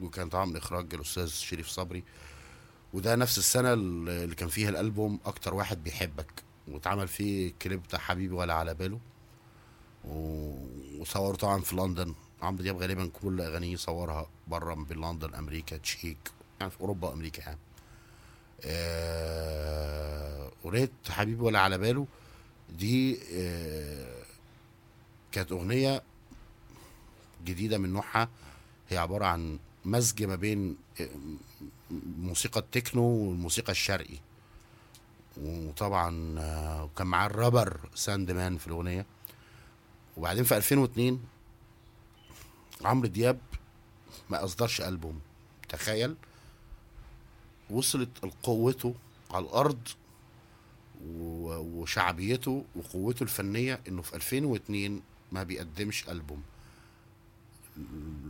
وكان 0.00 0.28
طبعا 0.28 0.44
من 0.44 0.56
إخراج 0.56 0.94
الأستاذ 0.94 1.28
شريف 1.28 1.68
صبري. 1.68 2.04
وده 2.92 3.16
نفس 3.16 3.38
السنة 3.38 3.72
اللي 3.72 4.34
كان 4.34 4.48
فيها 4.48 4.68
الألبوم 4.68 5.20
أكتر 5.24 5.54
واحد 5.54 5.84
بيحبك 5.84 6.42
واتعمل 6.68 7.08
فيه 7.08 7.52
كليب 7.62 7.82
بتاع 7.82 7.98
حبيبي 7.98 8.34
ولا 8.34 8.54
على 8.54 8.74
باله. 8.74 9.00
و- 10.04 11.00
وصوروا 11.00 11.36
طبعا 11.36 11.60
في 11.60 11.76
لندن. 11.76 12.14
عمرو 12.42 12.62
دياب 12.62 12.76
غالبا 12.76 13.06
كل 13.22 13.40
أغانيه 13.40 13.76
صورها 13.76 14.26
بره 14.48 14.86
لندن 14.90 15.34
أمريكا 15.34 15.76
تشيك 15.76 16.18
يعني 16.64 16.70
في 16.70 16.80
أوروبا 16.80 17.08
وأمريكا 17.08 17.40
يعني. 17.40 17.58
اغنيه 20.64 20.90
حبيبي 21.10 21.42
ولا 21.42 21.60
على 21.60 21.78
باله. 21.78 22.06
دي 22.70 23.18
آه، 23.32 24.22
كانت 25.32 25.52
أغنية 25.52 26.02
جديدة 27.44 27.78
من 27.78 27.92
نوعها. 27.92 28.28
هي 28.88 28.98
عبارة 28.98 29.24
عن 29.26 29.58
مزج 29.84 30.24
ما 30.24 30.34
بين 30.36 30.76
آه، 31.00 31.08
موسيقى 32.18 32.60
التكنو 32.60 33.02
والموسيقى 33.02 33.72
الشرقي. 33.72 34.18
وطبعا 35.36 36.38
آه، 36.38 36.90
كان 36.96 37.06
معاه 37.06 37.26
الرابر 37.26 37.80
ساند 37.94 38.30
مان 38.30 38.56
في 38.58 38.66
الأغنية. 38.66 39.06
وبعدين 40.16 40.44
في 40.44 40.56
2002 40.56 41.24
عمرو 42.84 43.08
دياب 43.08 43.38
ما 44.30 44.44
أصدرش 44.44 44.80
ألبوم. 44.80 45.20
تخيل. 45.68 46.16
وصلت 47.70 48.08
قوته 48.42 48.94
على 49.30 49.44
الأرض 49.44 49.78
وشعبيته 51.06 52.64
وقوته 52.76 53.22
الفنية 53.22 53.80
إنه 53.88 54.02
في 54.02 54.16
2002 54.16 55.00
ما 55.32 55.42
بيقدمش 55.42 56.08
ألبوم. 56.08 56.42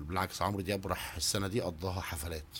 بالعكس 0.06 0.42
عمرو 0.42 0.60
دياب 0.60 0.86
راح 0.86 1.16
السنة 1.16 1.48
دي 1.48 1.60
قضاها 1.60 2.00
حفلات. 2.00 2.58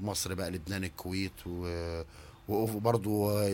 مصر 0.00 0.34
بقى 0.34 0.50
لبنان 0.50 0.84
الكويت 0.84 1.32
و 1.46 2.02
وبرضه 2.48 3.10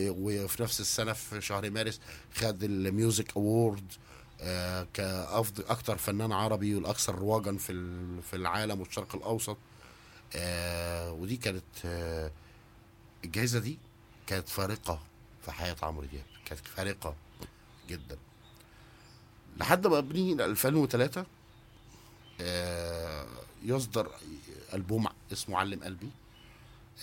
وفي 0.09 0.63
نفس 0.63 0.79
السنة 0.79 1.13
في 1.13 1.41
شهر 1.41 1.69
مارس 1.69 1.99
خد 2.35 2.63
ال 2.63 2.75
Music 2.75 3.37
Award 3.37 3.93
آه 4.41 4.87
كافضل 4.93 5.63
أكتر 5.65 5.97
فنان 5.97 6.31
عربي 6.31 6.75
والأكثر 6.75 7.15
رواجا 7.15 7.57
في 7.57 7.73
في 8.21 8.35
العالم 8.35 8.79
والشرق 8.79 9.15
الأوسط. 9.15 9.57
آه 10.35 11.11
ودي 11.11 11.37
كانت 11.37 11.63
آه 11.85 12.31
الجائزه 13.25 13.59
دي 13.59 13.77
كانت 14.27 14.49
فارقة 14.49 14.99
في 15.45 15.51
حياة 15.51 15.75
عمرو 15.83 16.05
دياب 16.05 16.23
كانت 16.45 16.61
فارقة 16.67 17.15
جدا. 17.89 18.17
لحد 19.57 19.87
ما 19.87 19.97
ابني 19.97 20.33
ل 20.35 20.41
2003 20.41 21.25
آه 22.41 23.25
يصدر 23.65 24.11
ألبوم 24.73 25.07
اسمه 25.33 25.57
علم 25.57 25.83
قلبي 25.83 26.09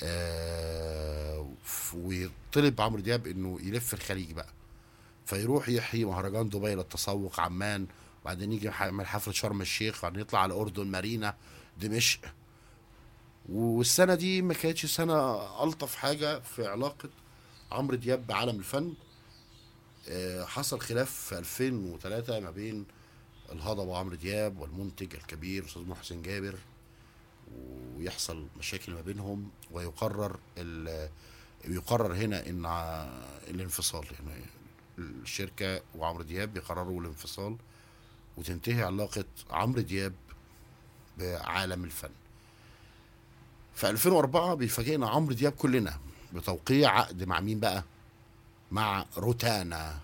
آه 0.02 1.48
ويطلب 1.94 2.80
عمرو 2.80 3.00
دياب 3.00 3.26
إنه 3.26 3.58
يلف 3.62 3.94
الخليج 3.94 4.32
بقى. 4.32 4.48
فيروح 5.26 5.68
يحيي 5.68 6.04
مهرجان 6.04 6.48
دبي 6.48 6.74
للتسوق 6.74 7.40
عمان 7.40 7.86
وبعدين 8.22 8.52
يجي 8.52 8.66
يعمل 8.66 9.06
حفلة 9.06 9.32
شرم 9.34 9.60
الشيخ 9.60 9.98
وبعدين 9.98 10.20
يطلع 10.20 10.40
على 10.40 10.54
الاردن 10.54 10.86
مارينا 10.86 11.34
دمشق. 11.80 12.20
والسنة 13.48 14.14
دي 14.14 14.42
ما 14.42 14.54
كانتش 14.54 14.86
سنة 14.86 15.14
ألطف 15.64 15.94
حاجة 15.94 16.40
في 16.40 16.66
علاقة 16.66 17.08
عمرو 17.72 17.96
دياب 17.96 18.26
بعالم 18.26 18.58
الفن. 18.58 18.94
آه، 20.08 20.44
حصل 20.44 20.80
خلاف 20.80 21.10
في 21.10 21.38
2003 21.38 22.40
ما 22.40 22.50
بين 22.50 22.86
الهضبة 23.52 23.98
عمرو 23.98 24.14
دياب 24.14 24.60
والمنتج 24.60 25.14
الكبير 25.14 25.64
أستاذ 25.64 25.82
محسن 25.82 26.22
جابر 26.22 26.58
ويحصل 27.96 28.46
مشاكل 28.58 28.92
ما 28.92 29.00
بينهم 29.00 29.50
ويقرر 29.70 30.38
يقرر 31.64 32.14
هنا 32.14 32.46
إن 32.48 32.66
الانفصال. 33.50 34.04
يعني 34.28 34.44
الشركة 34.98 35.80
وعمرو 35.94 36.22
دياب 36.22 36.54
بيقرروا 36.54 37.00
الانفصال 37.00 37.56
وتنتهي 38.36 38.82
علاقة 38.82 39.24
عمرو 39.50 39.80
دياب 39.80 40.12
بعالم 41.18 41.84
الفن. 41.84 42.10
في 43.76 43.90
2004 43.90 44.54
بيفاجئنا 44.54 45.08
عمرو 45.08 45.34
دياب 45.34 45.52
كلنا 45.52 45.98
بتوقيع 46.32 46.90
عقد 46.98 47.24
مع 47.24 47.40
مين 47.40 47.60
بقى؟ 47.60 47.84
مع 48.70 49.04
روتانا. 49.16 49.98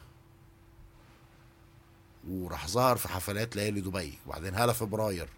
وراح 2.29 2.69
ظهر 2.69 2.97
في 2.97 3.09
حفلات 3.09 3.57
ليالي 3.57 3.81
دبي 3.81 4.19
وبعدين 4.27 4.55
هلا 4.55 4.73
فبراير. 4.73 5.29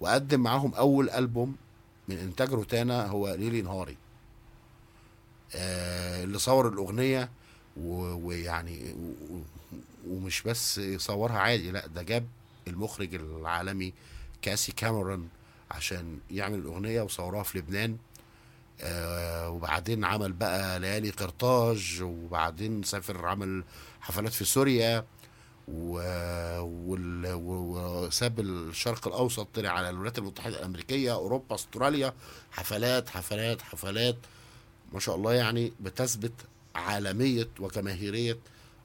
وقدم 0.00 0.40
معاهم 0.40 0.74
أول 0.74 1.10
ألبوم 1.10 1.56
من 2.08 2.18
إنتاج 2.18 2.50
روتانا 2.52 3.06
هو 3.06 3.34
ليلي 3.34 3.62
نهاري. 3.62 3.96
آه 5.54 6.24
اللي 6.24 6.38
صور 6.38 6.68
الأغنية 6.68 7.30
ويعني 7.76 8.94
ومش 10.08 10.42
بس 10.42 10.80
صورها 10.96 11.38
عادي 11.38 11.70
لا 11.70 11.86
ده 11.86 12.02
جاب 12.02 12.26
المخرج 12.68 13.14
العالمي 13.14 13.92
كاسي 14.42 14.72
كاميرون 14.72 15.28
عشان 15.70 16.18
يعمل 16.30 16.58
الأغنية 16.58 17.02
وصوروها 17.02 17.42
في 17.42 17.58
لبنان. 17.58 17.96
آه 18.80 19.48
وبعدين 19.50 20.04
عمل 20.04 20.32
بقى 20.32 20.80
ليالي 20.80 21.10
قرطاج 21.10 21.98
وبعدين 22.02 22.82
سافر 22.82 23.26
عمل 23.26 23.64
حفلات 24.00 24.32
في 24.32 24.44
سوريا 24.44 25.04
وساب 27.34 28.40
الشرق 28.40 29.08
الأوسط 29.08 29.48
طلع 29.54 29.70
على 29.70 29.90
الولايات 29.90 30.18
المتحدة 30.18 30.58
الأمريكية 30.58 31.12
أوروبا 31.14 31.54
أستراليا. 31.54 32.14
حفلات 32.52 33.08
حفلات 33.08 33.62
حفلات. 33.62 34.16
ما 34.92 35.00
شاء 35.00 35.16
الله 35.16 35.32
يعني 35.34 35.72
بتثبت 35.80 36.32
عالمية 36.74 37.48
وجماهيرية 37.60 38.38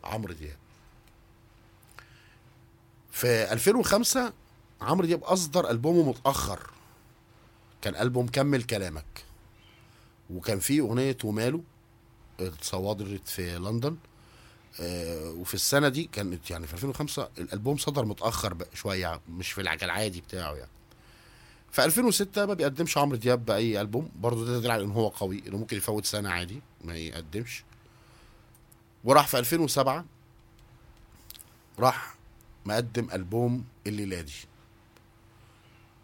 عمرو 0.04 0.34
دياب. 0.34 0.58
في 3.12 3.54
2005 3.54 4.34
عمرو 4.82 5.06
دياب 5.08 5.24
أصدر 5.24 5.70
ألبومه 5.70 6.10
متأخر. 6.10 6.70
كان 7.82 7.96
ألبوم 7.96 8.28
كمل 8.28 8.64
كلامك. 8.64 9.24
وكان 10.30 10.60
فيه 10.60 10.82
أغنية 10.82 11.18
وماله 11.24 11.62
اتصورت 12.40 13.28
في 13.28 13.58
لندن. 13.60 13.98
آه، 14.80 15.30
وفي 15.32 15.54
السنة 15.54 15.90
دي 15.90 16.10
كانت 16.12 16.50
يعني 16.52 16.68
في 16.68 16.74
2005 16.74 17.30
الألبوم 17.38 17.78
صدر 17.78 18.06
متأخر 18.06 18.58
شوية 18.74 19.22
مش 19.30 19.52
في 19.52 19.62
العجل 19.62 19.84
العادي 19.86 20.22
بتاعه 20.22 20.54
يعني. 20.54 20.72
في 21.72 21.86
2006 21.86 22.46
ما 22.46 22.54
بيقدمش 22.54 22.98
عمرو 22.98 23.16
دياب 23.18 23.46
بأي 23.46 23.82
ألبوم. 23.82 24.10
برضه 24.16 24.46
ده 24.46 24.60
دليل 24.60 24.72
على 24.72 24.84
إن 24.84 24.92
هو 24.92 25.08
قوي 25.08 25.44
إنه 25.48 25.58
ممكن 25.58 25.78
يفوت 25.78 26.06
سنة 26.06 26.30
عادي 26.30 26.62
ما 26.84 26.96
يقدمش. 26.98 27.64
وراح 29.04 29.28
في 29.28 29.40
2007 29.40 30.06
راح 31.80 32.16
مقدم 32.66 33.08
ألبوم 33.14 33.66
الليلة 33.88 34.22
دي. 34.22 34.34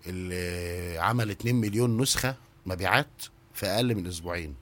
اللي 0.08 0.98
عمل 1.00 1.30
2 1.32 1.56
مليون 1.56 2.02
نسخة 2.02 2.36
مبيعات 2.66 3.08
في 3.54 3.66
أقل 3.66 3.96
من 3.96 4.08
أسبوعين. 4.08 4.56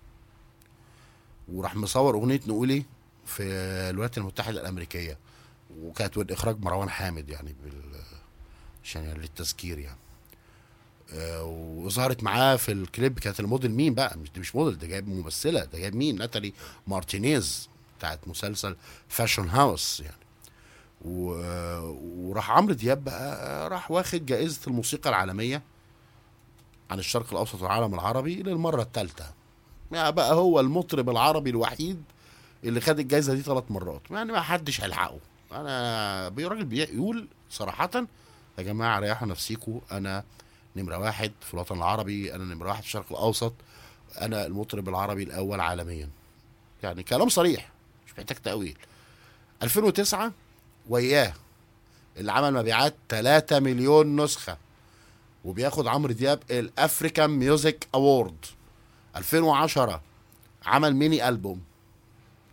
وراح 1.54 1.76
مصور 1.76 2.16
أغنية 2.16 2.40
نقول 2.48 2.70
إيه 2.70 2.84
في 3.26 3.44
الولايات 3.90 4.18
المتحدة 4.18 4.62
الأمريكية. 4.62 5.18
وكانت 5.82 6.18
من 6.18 6.32
إخراج 6.32 6.60
مروان 6.60 6.90
حامد 6.90 7.30
يعني 7.30 7.56
بال 7.64 7.82
عشان 8.84 9.04
يعني 9.04 9.20
للتذكير 9.20 9.80
يعني. 9.80 9.98
آه، 11.14 11.44
وظهرت 11.78 12.24
معاه 12.24 12.56
في 12.56 12.72
الكليب 12.72 13.20
كانت 13.20 13.40
الموديل 13.40 13.72
مين 13.72 13.94
بقى؟ 13.94 14.18
مش 14.18 14.30
مش 14.38 14.56
موديل 14.56 14.80
ده 14.80 14.88
جايب 14.88 15.08
ممثلة 15.08 15.66
ده 15.66 15.80
جايب 15.80 15.96
مين؟ 15.96 16.18
ناتالي 16.18 16.54
مارتينيز 16.88 17.70
بتاعت 18.00 18.28
مسلسل 18.28 18.76
Fashion 19.10 19.50
House 19.50 20.00
يعني. 20.00 20.25
وراح 21.06 22.52
عمرو 22.52 22.74
دياب 22.74 23.04
بقى 23.04 23.70
راح 23.70 23.92
واخد 23.92 24.26
جائزة 24.26 24.62
الموسيقى 24.68 25.10
العالمية 25.10 25.62
عن 26.92 27.00
الشرق 27.00 27.32
الأوسط 27.32 27.62
والعالم 27.62 27.94
العربي 27.94 28.36
للمرة 28.44 28.82
الثالثة. 28.82 29.26
يعني 29.92 30.12
بقى 30.12 30.34
هو 30.34 30.60
المطرب 30.60 31.10
العربي 31.10 31.50
الوحيد 31.50 32.04
اللي 32.64 32.82
خد 32.82 33.00
الجائزة 33.00 33.34
دي 33.34 33.42
ثلاث 33.42 33.64
مرات. 33.70 34.02
يعني 34.12 34.32
ما 34.32 34.42
حدش 34.42 34.82
هيلحقه. 34.82 35.20
أنا 35.52 36.28
راجل 36.38 36.66
بيقول 36.66 37.28
صراحة 37.50 37.90
يا 38.58 38.64
جماعة 38.64 39.00
ريحوا 39.00 39.28
نفسيكم 39.28 39.82
أنا 39.92 40.24
نمرة 40.76 40.98
واحد 40.98 41.32
في 41.42 41.54
الوطن 41.54 41.78
العربي 41.78 42.36
أنا 42.36 42.44
نمرة 42.44 42.68
واحد 42.68 42.82
في 42.82 42.88
الشرق 42.88 43.06
الأوسط 43.12 43.54
أنا 44.22 44.46
المطرب 44.46 44.90
العربي 44.90 45.24
الأول 45.24 45.60
عالميا. 45.60 46.10
يعني 46.84 47.04
كلام 47.04 47.30
صريح 47.30 47.70
مش 48.08 48.12
محتاج 48.20 48.38
تاويل 48.38 48.78
2009 49.64 50.32
وياه. 50.90 51.34
اللي 52.18 52.32
عمل 52.32 52.54
مبيعات 52.54 52.96
3 53.10 53.60
مليون 53.60 54.22
نسخة. 54.22 54.58
وبياخد 55.46 55.88
عمرو 55.88 56.14
دياب 56.14 56.40
ال 56.52 56.61
African 56.61 57.30
Music 57.30 57.88
Award 57.96 58.46
2010 59.16 60.02
عمل 60.66 60.96
ميني 60.96 61.28
ألبوم. 61.30 61.62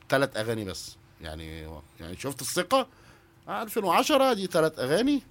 ثلاث 0.08 0.36
أغاني 0.36 0.64
بس. 0.64 0.96
يعني 1.20 1.68
يعني 2.00 2.16
شفت 2.18 2.40
الثقة؟ 2.40 2.86
2010 3.48 4.32
دي 4.32 4.46
ثلاث 4.46 4.78
أغاني. 4.78 5.22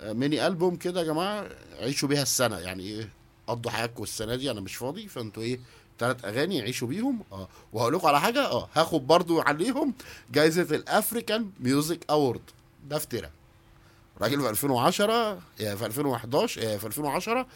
آه، 0.00 0.12
ميني 0.12 0.46
ألبوم 0.46 0.76
كده 0.76 1.00
يا 1.00 1.04
جماعة 1.04 1.48
عيشوا 1.80 2.08
بيها 2.08 2.22
السنة. 2.22 2.58
يعني 2.58 2.82
إيه؟ 2.82 3.08
قضوا 3.46 3.70
حياتكم 3.70 4.02
السنة 4.02 4.34
دي. 4.36 4.50
أنا 4.50 4.60
مش 4.60 4.76
فاضي. 4.76 5.08
فأنتوا 5.08 5.42
إيه؟ 5.42 5.60
ثلاث 5.98 6.24
أغاني 6.24 6.62
عيشوا 6.62 6.88
بيهم. 6.88 7.20
آه. 7.32 7.48
وهقول 7.72 7.94
لكم 7.94 8.06
على 8.08 8.20
حاجة 8.20 8.44
آه. 8.46 8.68
هاخد 8.74 9.06
برضو 9.06 9.40
عليهم 9.40 9.94
جائزه 10.32 10.76
ال 10.76 10.85
African 10.85 11.50
Music 11.60 12.00
Award 12.10 12.40
ده 12.88 12.96
افتراء 12.96 13.30
راجل 14.20 14.40
في 14.40 14.50
2010 14.50 15.38
يعني 15.60 15.76
في 15.76 15.86
2011 15.86 16.62
آه، 16.62 16.76
في 16.76 16.86
2010 16.86 17.46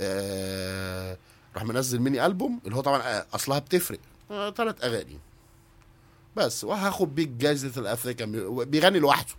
آه 0.00 1.16
راح 1.54 1.64
منزل 1.64 1.98
ميني 2.00 2.26
ألبوم 2.26 2.60
اللي 2.64 2.76
هو 2.76 2.80
طبعا 2.80 3.02
آه، 3.02 3.26
أصلها 3.34 3.58
بتفرق. 3.58 3.98
آه 4.30 4.50
ثلاث 4.50 4.84
أغاني. 4.84 5.18
بس 6.36 6.64
وهاخد 6.64 7.14
بيك 7.14 7.28
جائزه 7.28 7.80
ال 7.80 7.87
African 7.87 8.32
بيغني 8.64 8.98
لوحده. 8.98 9.32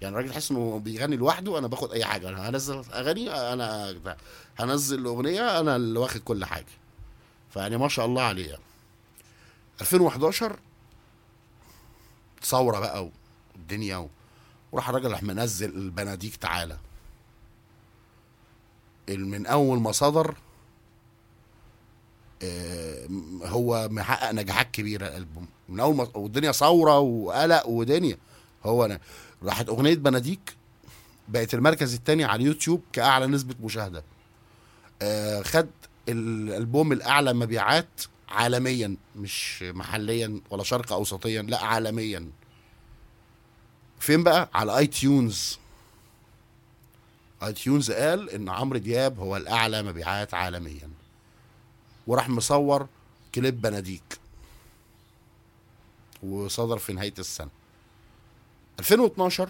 يعني 0.00 0.14
الراجل 0.14 0.30
تحس 0.30 0.50
إنه 0.50 0.78
بيغني 0.78 1.16
لوحده 1.16 1.58
أنا 1.58 1.66
باخد 1.66 1.92
أي 1.92 2.04
حاجة. 2.04 2.28
أنا 2.28 2.48
هنزل 2.48 2.82
أغاني 2.92 3.30
أنا. 3.52 3.94
هنزل 4.58 5.06
أغنية 5.06 5.60
أنا 5.60 5.76
اللي 5.76 5.98
واخد 5.98 6.20
كل 6.20 6.44
حاجة. 6.44 6.66
فيعني 7.56 7.76
ما 7.76 7.88
شاء 7.88 8.06
الله 8.06 8.22
عليه. 8.22 8.46
يعني 8.48 8.62
2011 9.80 10.56
ثورة 12.42 12.78
بقى 12.80 13.10
والدنيا 13.54 13.96
و... 13.96 14.08
وراح 14.72 14.88
الراجل 14.88 15.10
راح 15.10 15.22
منزل 15.22 15.68
البناديك 15.76 16.36
تعالى. 16.36 16.78
ال- 19.08 19.26
من 19.26 19.46
أول 19.46 19.80
ما 19.80 19.92
صدر 19.92 20.34
آه، 22.42 23.06
هو 23.44 23.88
محقق 23.90 24.30
نجاحات 24.32 24.70
كبيرة 24.70 25.06
الالبوم 25.06 25.48
من 25.68 25.80
أول 25.80 25.96
ما 25.96 26.08
والدنيا 26.14 26.52
ثورة 26.52 26.98
وقلق 26.98 27.66
ودنيا. 27.68 28.16
هو 28.64 28.84
أنا 28.84 29.00
راحت 29.42 29.68
أغنية 29.68 29.94
بناديك 29.94 30.56
بقت 31.28 31.54
المركز 31.54 31.94
الثاني 31.94 32.24
على 32.24 32.42
اليوتيوب 32.42 32.82
كأعلى 32.92 33.26
نسبة 33.26 33.54
مشاهدة. 33.62 34.04
آه، 35.02 35.42
خد 35.42 35.68
الألبوم 36.08 36.92
الأعلى 36.92 37.32
مبيعات 37.32 37.88
عالميا 38.28 38.96
مش 39.16 39.62
محليا 39.62 40.40
ولا 40.50 40.62
شرق 40.62 40.92
اوسطيا 40.92 41.42
لا 41.42 41.64
عالميا. 41.64 42.30
فين 43.98 44.22
بقى؟ 44.24 44.48
على 44.54 44.78
iTunes 44.78 45.58
iTunes 47.42 47.90
قال 47.92 48.30
إن 48.30 48.48
عمرو 48.48 48.78
دياب 48.78 49.18
هو 49.18 49.36
الأعلى 49.36 49.82
مبيعات 49.82 50.34
عالميا. 50.34 50.90
وراح 52.06 52.28
مصور 52.28 52.86
كليب 53.34 53.60
بناديك. 53.60 54.18
وصدر 56.22 56.78
في 56.78 56.92
نهاية 56.92 57.14
السنة. 57.18 57.50
2012 58.78 59.48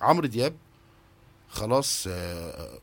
عمرو 0.00 0.26
دياب 0.26 0.56
خلاص 1.50 2.04
آه، 2.10 2.78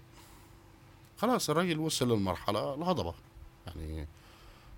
خلاص 1.24 1.50
الراجل 1.50 1.80
وصل 1.80 2.12
للمرحلة 2.12 2.74
الهضبة. 2.74 3.14
يعني 3.68 4.08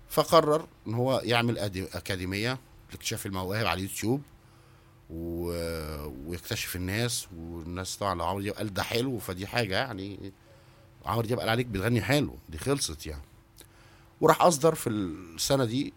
فقرر 0.08 0.68
إن 0.86 0.94
هو 0.94 1.20
يعمل 1.24 1.58
أكاديمية 1.94 2.58
لاكتشاف 2.90 3.26
المواهب 3.26 3.66
على 3.66 3.78
اليوتيوب 3.78 4.22
و... 5.10 5.50
ويكتشف 6.26 6.76
الناس 6.76 7.28
والناس 7.36 7.96
طبعا 7.96 8.14
لو 8.14 8.24
عمرو 8.24 8.40
دياب 8.40 8.54
قال 8.54 8.74
ده 8.74 8.82
حلو 8.82 9.18
فدي 9.18 9.46
حاجة 9.46 9.74
يعني 9.74 10.32
عمرو 11.06 11.26
دياب 11.26 11.40
قال 11.40 11.48
عليك 11.48 11.66
بتغني 11.66 12.02
حلو 12.02 12.36
دي 12.48 12.58
خلصت 12.58 13.06
يعني. 13.06 13.22
وراح 14.20 14.42
أصدر 14.42 14.74
في 14.74 14.88
السنة 14.88 15.64
دي 15.64 15.92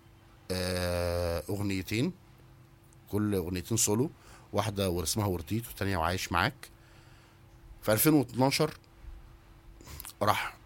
آه، 0.52 1.44
أغنيتين 1.50 2.14
كل 3.12 3.36
أغنيتين 3.36 3.78
سولو 3.78 4.10
واحدة 4.54 4.90
واسمها 4.90 5.26
ورطيت 5.28 5.68
والتانية 5.68 5.98
وعايش 5.98 6.32
معاك. 6.32 6.70
في 7.82 7.94
2012 7.94 8.74
راح 10.22 10.58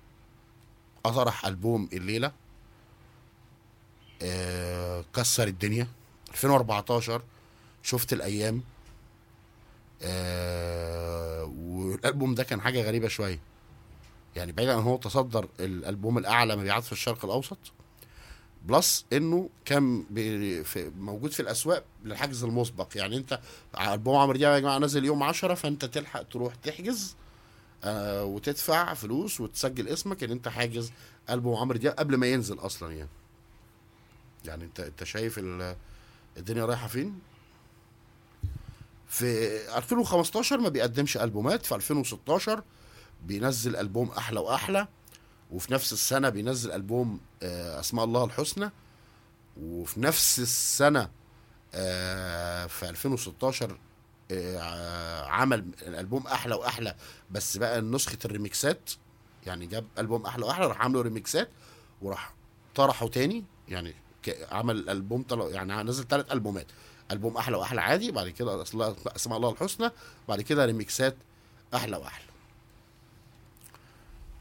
أطرح 1.06 1.46
ألبوم 1.46 1.90
الليلة 1.94 2.32
آه 4.22 5.06
كسر 5.16 5.48
الدنيا. 5.48 5.88
2014 6.32 7.22
شفت 7.84 8.14
الأيام 8.14 8.64
آه 10.02 11.44
والألبوم 11.58 12.36
ده 12.36 12.44
كان 12.44 12.62
حاجة 12.62 12.82
غريبة 12.82 13.08
شوية. 13.08 13.40
يعني 14.36 14.52
بعيدا 14.52 14.74
عن 14.76 14.82
هو 14.84 14.98
تصدر 14.98 15.48
الألبوم 15.60 16.18
الأعلى 16.18 16.56
مبيعات 16.56 16.84
في 16.84 16.92
الشرق 16.92 17.26
الأوسط 17.26 17.58
بلس 18.66 19.06
إنه 19.14 19.50
كان 19.66 20.06
في 20.64 20.92
موجود 20.98 21.32
في 21.32 21.40
الأسواق 21.40 21.84
للحجز 22.04 22.44
المسبق. 22.44 22.88
يعني 22.96 23.18
أنت 23.18 23.40
ألبوم 23.80 24.16
عمرو 24.18 24.38
دياب 24.38 24.54
يا 24.54 24.60
جماعة 24.60 24.78
نازل 24.78 25.06
يوم 25.06 25.24
10 25.24 25.54
فأنت 25.54 25.86
تلحق 25.86 26.24
تروح 26.24 26.56
تحجز 26.56 27.16
وتدفع 28.24 28.94
فلوس 28.94 29.42
وتسجل 29.42 29.88
اسمك 29.88 30.24
إن 30.24 30.32
أنت 30.32 30.48
حاجز 30.48 30.92
ألبوم 31.30 31.56
عمرو 31.56 31.78
دياب 31.78 31.94
قبل 31.94 32.16
ما 32.18 32.28
ينزل 32.28 32.60
أصلا 32.60 32.92
يعني. 32.94 33.10
يعني 34.46 34.64
انت 34.64 34.80
أنت 34.80 35.04
شايف 35.04 35.40
ال- 35.40 35.76
الدنيا 36.38 36.66
رايحة 36.66 36.88
فين؟ 36.88 37.20
في 39.08 39.28
2015 39.78 40.58
ما 40.58 40.70
بيقدمش 40.70 41.18
ألبومات 41.18 41.66
في 41.66 41.76
2016 41.76 42.64
بينزل 43.26 43.76
ألبوم 43.76 44.10
أحلى 44.10 44.40
وأحلى 44.40 44.88
وفي 45.52 45.74
نفس 45.74 45.94
السنة 45.94 46.30
بينزل 46.30 46.72
ألبوم 46.72 47.20
آه، 47.44 47.80
أسماء 47.80 48.06
الله 48.06 48.24
الحسنى 48.26 48.70
وفي 49.62 50.00
نفس 50.02 50.40
السنة 50.40 51.10
آه، 51.74 52.66
في 52.66 52.90
2016 52.90 53.72
آه، 53.72 53.78
عمل 55.28 55.66
الألبوم 55.82 56.28
أحلى 56.28 56.56
وأحلى 56.56 56.96
بس 57.32 57.58
بقى 57.58 57.82
نسخة 57.82 58.18
الريميكسات 58.26 58.92
يعني 59.46 59.66
جاب 59.66 59.86
ألبوم 59.98 60.26
أحلى 60.26 60.46
وأحلى 60.46 60.68
راح 60.68 60.82
عامله 60.82 61.02
ريميكسات 61.02 61.50
وراح 62.02 62.34
طرحه 62.76 63.08
تاني 63.08 63.44
يعني 63.70 63.94
عمل 64.52 64.78
الالبوم 64.78 65.24
طلع 65.24 65.48
يعني 65.48 65.84
نزل 65.84 66.08
ثلاث 66.08 66.32
ألبومات 66.32 66.68
ألبوم 67.12 67.38
أحلى 67.38 67.58
وأحلى 67.58 67.82
عادي 67.82 68.12
بعد 68.12 68.30
كده 68.30 68.62
أسماء 68.62 69.38
الله 69.38 69.50
الحسنى 69.52 69.90
بعد 70.28 70.42
كده 70.42 70.66
ريميكسات 70.66 71.16
أحلى 71.74 71.98
وأحلى. 71.98 72.26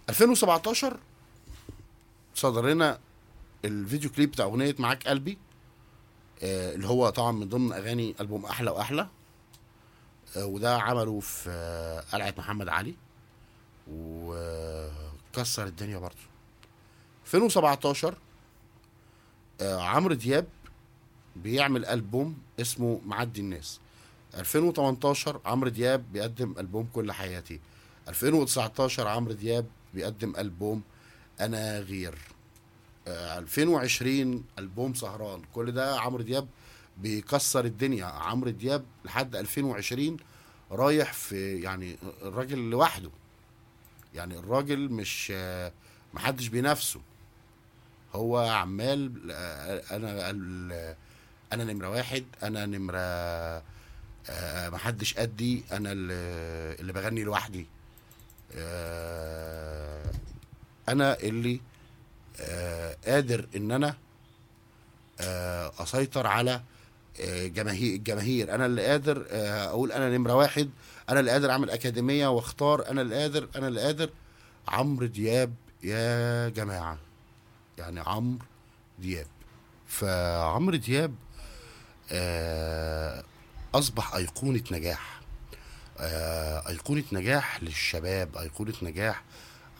2017 0.09 0.97
صدر 2.35 2.67
لنا 2.67 2.99
الفيديو 3.65 4.11
كليب 4.11 4.31
بتاع 4.31 4.45
أغنية 4.47 4.75
معاك 4.79 5.09
قلبي 5.09 5.39
آه، 6.43 6.75
اللي 6.75 6.87
هو 6.87 7.09
طبعا 7.11 7.33
من 7.33 7.49
ضمن 7.49 7.73
أغاني 7.73 8.15
ألبوم 8.21 8.45
أحلى 8.47 8.71
وأحلى. 8.71 9.03
آه، 9.03 9.09
وده 10.37 10.79
عمله 10.79 11.21
في 11.21 11.51
آه، 11.51 12.01
قلعة 12.01 12.35
محمد 12.39 12.69
علي 12.69 12.95
وكسر 13.91 15.67
الدنيا 15.67 15.99
برضه. 15.99 16.17
2017 17.25 18.15
آه، 19.61 19.83
عمرو 19.83 20.15
دياب 20.15 20.47
بيعمل 21.37 21.85
ألبوم 21.87 22.39
اسمه 22.61 23.01
معدي 23.07 23.41
الناس. 23.41 23.81
2018 24.35 25.41
عمرو 25.45 25.69
دياب 25.71 26.13
بيقدم 26.13 26.55
ألبوم 26.59 26.89
كل 26.95 27.13
حياتي. 27.13 27.61
2019 28.09 29.09
عمرو 29.09 29.33
دياب 29.33 29.67
بيقدم 29.95 30.37
ألبوم 30.39 30.83
أنا 31.41 31.79
غير. 31.81 32.15
آه، 33.09 33.39
2020 33.39 34.45
ألبوم 34.59 34.95
سهران. 34.95 35.43
كل 35.55 35.73
ده 35.73 36.01
عمرو 36.01 36.23
دياب 36.23 36.49
بيكسر 36.99 37.65
الدنيا. 37.65 38.05
عمرو 38.05 38.51
دياب 38.51 38.85
لحد 39.05 39.37
2020 39.37 40.17
رايح 40.71 41.13
في 41.13 41.61
يعني 41.61 41.97
الراجل 42.23 42.71
لوحده. 42.71 43.11
يعني 44.15 44.39
الراجل 44.39 44.89
مش 44.89 45.33
محدش 46.15 46.47
بينافسه. 46.49 47.01
هو 48.15 48.39
عمال 48.39 49.31
أنا 49.91 50.31
أنا 51.53 51.65
نمرة 51.65 51.91
واحد 51.91 52.25
أنا 52.43 52.67
نمرة 52.67 52.99
آه، 54.31 54.69
محدش 54.69 55.15
قدي 55.15 55.65
أنا 55.73 55.93
اللي 55.93 56.93
بغني 56.93 57.25
لوحدي. 57.25 57.67
آه، 58.55 60.13
أنا 60.89 61.19
اللي 61.21 61.61
آه، 62.41 62.97
قادر 63.07 63.49
إن 63.57 63.71
أنا 63.71 63.97
أسيطر 65.79 66.27
على 66.27 66.63
جماهير 67.47 67.95
الجماهير. 67.95 68.55
أنا 68.55 68.67
اللي 68.67 68.87
قادر 68.87 69.27
آه، 69.31 69.65
أقول 69.65 69.93
أنا 69.93 70.17
نمرة 70.17 70.35
واحد. 70.35 70.71
أنا 71.09 71.21
اللي 71.21 71.31
قادر 71.31 71.51
أعمل 71.51 71.71
أكاديمية 71.71 72.27
وأختار. 72.27 72.89
أنا 72.91 73.03
اللي 73.03 73.15
قادر 73.15 73.49
أنا 73.57 73.69
اللي 73.69 73.81
قادر. 73.81 74.11
عمرو 74.69 75.07
دياب 75.07 75.55
يا 75.83 76.49
جماعة. 76.49 76.99
يعني 77.79 78.01
عمرو 78.01 78.45
دياب. 78.99 79.27
فعمرو 79.87 80.77
دياب 80.77 81.15
آه، 82.13 83.25
أصبح 83.75 84.15
أيقونة 84.15 84.63
نجاح. 84.71 85.21
آه، 85.99 86.69
أيقونة 86.69 87.05
نجاح 87.13 87.63
للشباب. 87.63 88.37
أيقونة 88.37 88.75
نجاح 88.83 89.23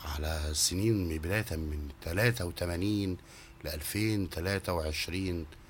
على 0.05 0.41
سنين 0.53 1.19
بداية 1.19 1.57
من 1.57 1.89
83 2.05 3.17
ل 3.65 3.69
2023 3.69 5.41
آه، 5.41 5.62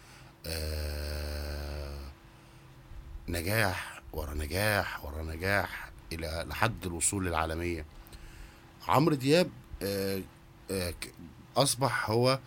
نجاح 3.29 4.03
ورا 4.13 4.35
نجاح 4.35 5.05
ورا 5.05 5.23
نجاح 5.23 5.91
إلى 6.13 6.45
لحد 6.49 6.87
الوصول 6.87 7.27
للعالمية. 7.27 7.85
عمرو 8.89 9.15
دياب 9.15 9.51
آه، 9.83 10.23
آه، 10.71 10.95
أصبح 11.57 12.11
هو 12.11 12.39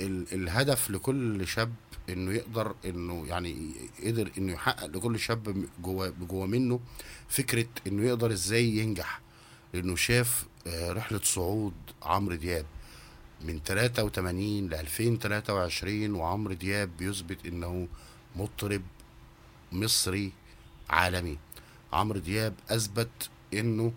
ال- 0.00 0.32
الهدف 0.32 0.90
لكل 0.90 1.46
شاب 1.46 1.72
إنه 2.08 2.32
يقدر 2.32 2.74
إنه 2.84 3.26
يعني 3.26 3.72
قدر 4.04 4.30
إنه 4.38 4.52
يحقق 4.52 4.86
لكل 4.86 5.18
شاب 5.18 5.64
جوه 5.82 6.08
جوه 6.08 6.46
منه 6.46 6.80
فكرة 7.28 7.66
إنه 7.86 8.02
يقدر 8.06 8.32
إزاي 8.32 8.64
ينجح. 8.78 9.20
لأنه 9.74 9.96
شاف 9.96 10.46
آه، 10.66 10.92
رحلة 10.92 11.20
صعود 11.22 11.74
عمرو 12.02 12.34
دياب. 12.34 12.66
من 13.44 13.60
83 13.66 14.68
ل 14.68 14.74
2023 14.74 16.14
وعمرو 16.14 16.54
دياب 16.54 16.90
بيثبت 16.98 17.46
إنه 17.46 17.88
مطرب 18.36 18.82
مصري 19.72 20.32
عالمي. 20.90 21.38
عمرو 21.92 22.18
دياب 22.18 22.54
أثبت 22.70 23.28
إنه 23.54 23.92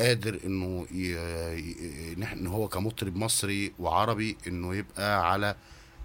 قادر 0.00 0.40
إنه 0.44 0.86
ي... 0.92 1.14
ي... 1.58 2.14
نح- 2.16 2.32
ان 2.32 2.46
هو 2.46 2.68
كمطرب 2.68 3.16
مصري 3.16 3.72
وعربي 3.78 4.36
إنه 4.46 4.74
يبقى 4.74 5.30
على 5.32 5.56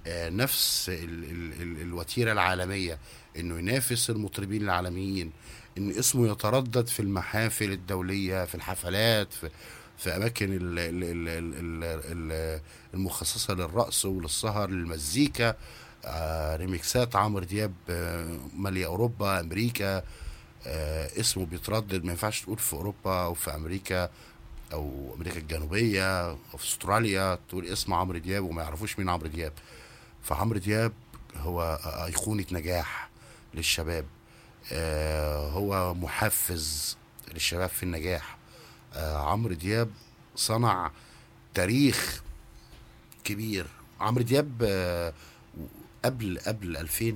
آه، 0.07 0.29
نفس 0.29 0.89
ال... 0.89 1.23
ال... 1.23 1.61
ال... 1.61 1.81
الوتيرة 1.81 2.31
العالمية 2.31 2.97
إنه 3.37 3.59
ينافس 3.59 4.09
المطربين 4.09 4.61
العالميين 4.61 5.31
إن 5.77 5.89
اسمه 5.91 6.27
يتردد 6.31 6.87
في 6.87 6.99
المحافل 6.99 7.71
الدولية 7.71 8.45
في 8.45 8.55
الحفلات 8.55 9.33
في 9.33 9.49
في 10.03 10.15
أماكن 10.15 10.53
ال... 10.53 10.79
ال... 10.79 11.03
ال... 11.03 11.27
ال... 11.27 12.31
ال... 12.33 12.61
المخصصة 12.93 13.53
للرقص 13.53 14.05
وللسهر 14.05 14.69
للمزيكا 14.69 15.55
آه، 16.05 16.55
ريميكسات 16.55 17.15
عمرو 17.15 17.43
دياب 17.43 17.73
آه، 17.89 18.37
ماليه 18.55 18.85
أوروبا 18.85 19.39
أمريكا 19.39 20.03
آه، 20.67 21.09
اسمه 21.19 21.45
بيتردد 21.45 22.03
ما 22.03 22.11
ينفعش 22.11 22.41
تقول 22.41 22.57
في 22.57 22.73
أوروبا 22.73 23.23
أو 23.23 23.33
في 23.33 23.55
أمريكا 23.55 24.09
أو 24.73 25.13
أمريكا 25.17 25.37
الجنوبية 25.39 26.29
أو 26.31 26.57
في 26.57 26.65
أستراليا 26.65 27.39
تقول 27.49 27.65
اسم 27.65 27.93
عمرو 27.93 28.17
دياب 28.17 28.43
وما 28.43 28.63
يعرفوش 28.63 28.99
مين 28.99 29.09
عمرو 29.09 29.27
دياب. 29.27 29.53
فعمرو 30.23 30.59
دياب 30.59 30.93
هو 31.37 31.79
أيقونة 32.05 32.45
نجاح 32.51 33.09
للشباب 33.53 34.05
آه، 34.71 35.49
هو 35.49 35.93
محفز 35.93 36.97
للشباب 37.33 37.69
في 37.69 37.83
النجاح. 37.83 38.42
عمرو 38.95 39.53
دياب 39.53 39.89
صنع 40.35 40.91
تاريخ 41.53 42.23
كبير. 43.23 43.65
عمرو 43.99 44.23
دياب 44.23 44.51
آه، 44.63 45.13
قبل 46.05 46.39
قبل 46.47 46.77
2000 46.77 47.15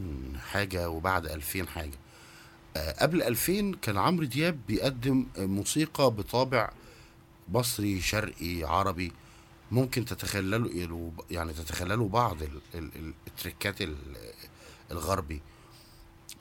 حاجة 0.51 0.89
وبعد 0.89 1.25
2000 1.25 1.67
حاجة. 1.67 1.97
آه، 2.77 2.91
قبل 3.03 3.23
2000 3.23 3.75
كان 3.81 3.97
عمرو 3.97 4.25
دياب 4.25 4.59
بيقدم 4.67 5.25
موسيقى 5.37 6.11
بطابع 6.11 6.71
مصري 7.49 8.01
شرقي 8.01 8.63
عربي. 8.63 9.11
ممكن 9.71 10.05
تتخيلوا 10.05 11.11
يعني 11.31 11.53
تتخيلوا 11.53 12.09
بعض 12.09 12.41
ال- 12.43 12.61
ال- 12.75 12.91
ال- 12.95 13.13
التريكات 13.27 13.81
ال- 13.81 13.97
الغربي. 14.91 15.41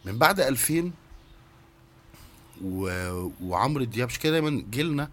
من 0.05 0.19
بعد 0.19 0.41
2000 0.41 0.93
و- 2.65 3.29
وعمرو 3.43 3.85
دياب 3.85 4.09
مش 4.09 4.19
كده 4.19 4.33
دايما 4.41 4.65
جيلنا 4.71 5.11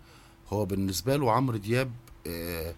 هو 0.53 0.65
بالنسبة 0.65 1.15
له 1.15 1.31
عمرو 1.31 1.57
دياب 1.57 1.91
آه، 2.27 2.75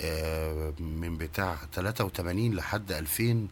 آه، 0.00 0.74
من 0.80 1.16
بتاع 1.18 1.56
83 1.74 2.54
لحد 2.54 2.92
2000 2.92 3.48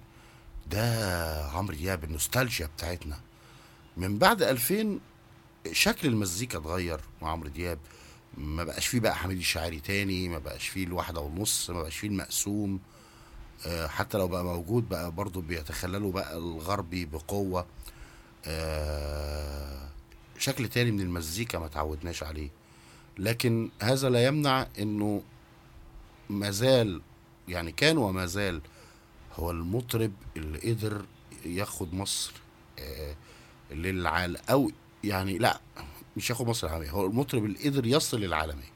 ده 0.71 1.47
عمرو 1.49 1.75
دياب 1.75 2.05
النوستالجيا 2.05 2.67
بتاعتنا. 2.77 3.21
من 3.97 4.19
بعد 4.19 4.43
2000 4.43 4.99
شكل 5.73 6.09
المزيكا 6.09 6.59
اتغير 6.59 7.01
مع 7.23 7.31
عمرو 7.31 7.49
دياب. 7.49 7.79
ما 8.39 8.65
بقاش 8.65 8.87
فيه 8.87 9.01
بقى 9.01 9.17
حميد 9.17 9.39
الشاعري 9.39 9.81
تاني 9.81 10.29
ما 10.29 10.39
بقاش 10.39 10.69
فيه 10.69 10.85
الواحدة 10.85 11.21
ونص 11.21 11.71
ما 11.71 11.81
بقاش 11.81 11.97
فيه 11.99 12.09
المقسوم. 12.09 12.81
آه، 13.67 13.87
حتى 13.87 14.19
لو 14.19 14.29
بقى 14.29 14.45
موجود 14.45 14.89
بقى 14.89 15.11
برضه 15.13 15.41
بيتخللوا 15.43 16.13
بقى 16.13 16.37
الغربي 16.37 17.05
بقوة. 17.05 17.67
شكل 20.39 20.69
تاني 20.69 20.91
من 20.91 21.01
المزيكا 21.01 21.59
ما 21.59 21.69
تعودناش 21.69 22.23
عليه. 22.23 22.49
لكن 23.21 23.71
هذا 23.83 24.11
لا 24.11 24.25
يمنع 24.25 24.67
إنه 24.79 25.23
مازال 26.31 27.01
يعني 27.49 27.73
كان 27.73 27.99
وما 27.99 28.27
زال 28.27 28.61
هو 29.35 29.51
المطرب 29.51 30.13
اللي 30.37 30.59
قدر 30.59 31.05
ياخد 31.45 31.95
مصر 31.95 32.33
آه، 32.79 33.15
للعالم 33.71 34.37
أو 34.51 34.71
يعني 35.05 35.39
لا 35.39 35.61
مش 36.17 36.31
ياخد 36.31 36.47
مصر 36.47 36.67
العالمية 36.67 36.91
هو 36.91 37.07
المطرب 37.07 37.45
اللي 37.45 37.59
قدر 37.69 37.87
يصل 37.87 38.21
للعالمية. 38.21 38.73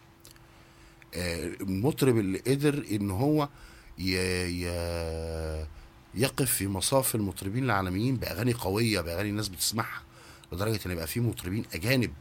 آه، 1.15 1.47
المطرب 1.61 2.19
اللي 2.19 2.39
قدر 2.39 2.87
إن 2.91 3.11
هو 3.11 3.49
ي... 3.99 4.15
ي... 4.65 4.67
يقف 6.15 6.51
في 6.51 6.67
مصاف 6.69 7.15
المطربين 7.15 7.65
العالميين 7.65 8.17
بأغاني 8.17 8.53
قوية 8.53 9.01
بأغاني 9.01 9.31
الناس 9.31 9.49
بتسمعها 9.49 10.03
لدرجة 10.53 10.81
إن 10.87 10.91
يبقى 10.91 11.07
في 11.07 11.21
مطربين 11.21 11.65
أجانب 11.75 12.13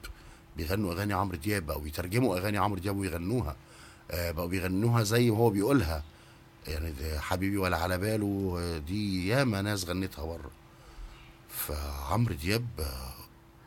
بيغنوا 0.57 0.93
أغاني 0.93 1.13
عمرو 1.13 1.37
دياب 1.37 1.71
أو 1.71 1.79
بيترجموا 1.79 2.37
أغاني 2.37 2.57
عمرو 2.57 2.79
دياب 2.79 2.97
ويغنوها. 2.97 3.55
آه، 4.11 4.31
بقوا 4.31 4.47
بيغنوها 4.47 5.03
زي 5.03 5.31
ما 5.31 5.37
هو 5.37 5.49
بيقولها. 5.49 6.03
يعني 6.67 6.93
حبيبي 7.19 7.57
ولا 7.57 7.77
على 7.77 7.97
باله 7.97 8.77
دي 8.87 9.27
ياما 9.27 9.61
ناس 9.61 9.85
غنتها 9.85 10.25
بره. 10.25 10.51
فعمرو 11.49 12.33
دياب 12.35 12.67
آه، 12.79 13.13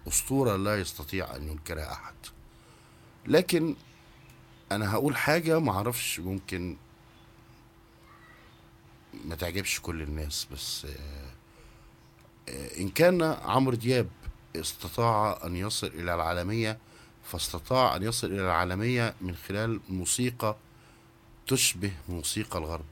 أسطورة 0.08 0.56
لا 0.56 0.80
يستطيع 0.80 1.36
أن 1.36 1.48
ينكرها 1.48 1.92
أحد. 1.92 2.14
لكن 3.26 3.74
أنا 4.72 4.92
هقول 4.92 5.16
حاجة 5.16 5.58
معرفش 5.58 6.20
ممكن 6.20 6.76
ما 9.24 9.34
تعجبش 9.34 9.80
كل 9.80 10.02
الناس 10.02 10.46
بس 10.52 10.86
آه، 12.48 12.80
إن 12.80 12.88
كان 12.88 13.22
عمرو 13.22 13.76
دياب 13.76 14.08
استطاع 14.60 15.38
أن 15.44 15.56
يصل 15.56 15.86
إلى 15.86 16.14
العالمية 16.14 16.78
فاستطاع 17.24 17.96
أن 17.96 18.02
يصل 18.02 18.26
إلى 18.26 18.40
العالمية 18.40 19.14
من 19.20 19.34
خلال 19.36 19.80
موسيقى 19.88 20.56
تشبه 21.46 21.92
موسيقى 22.08 22.58
الغرب. 22.58 22.84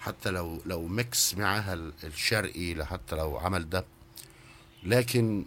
حتى 0.00 0.30
لو 0.30 0.60
لو 0.66 0.86
mix 0.86 1.34
معاها 1.34 1.74
ال- 1.74 1.92
الشرقي 2.04 2.86
حتى 2.86 3.16
لو 3.16 3.38
عمل 3.38 3.70
ده. 3.70 3.84
لكن 4.82 5.44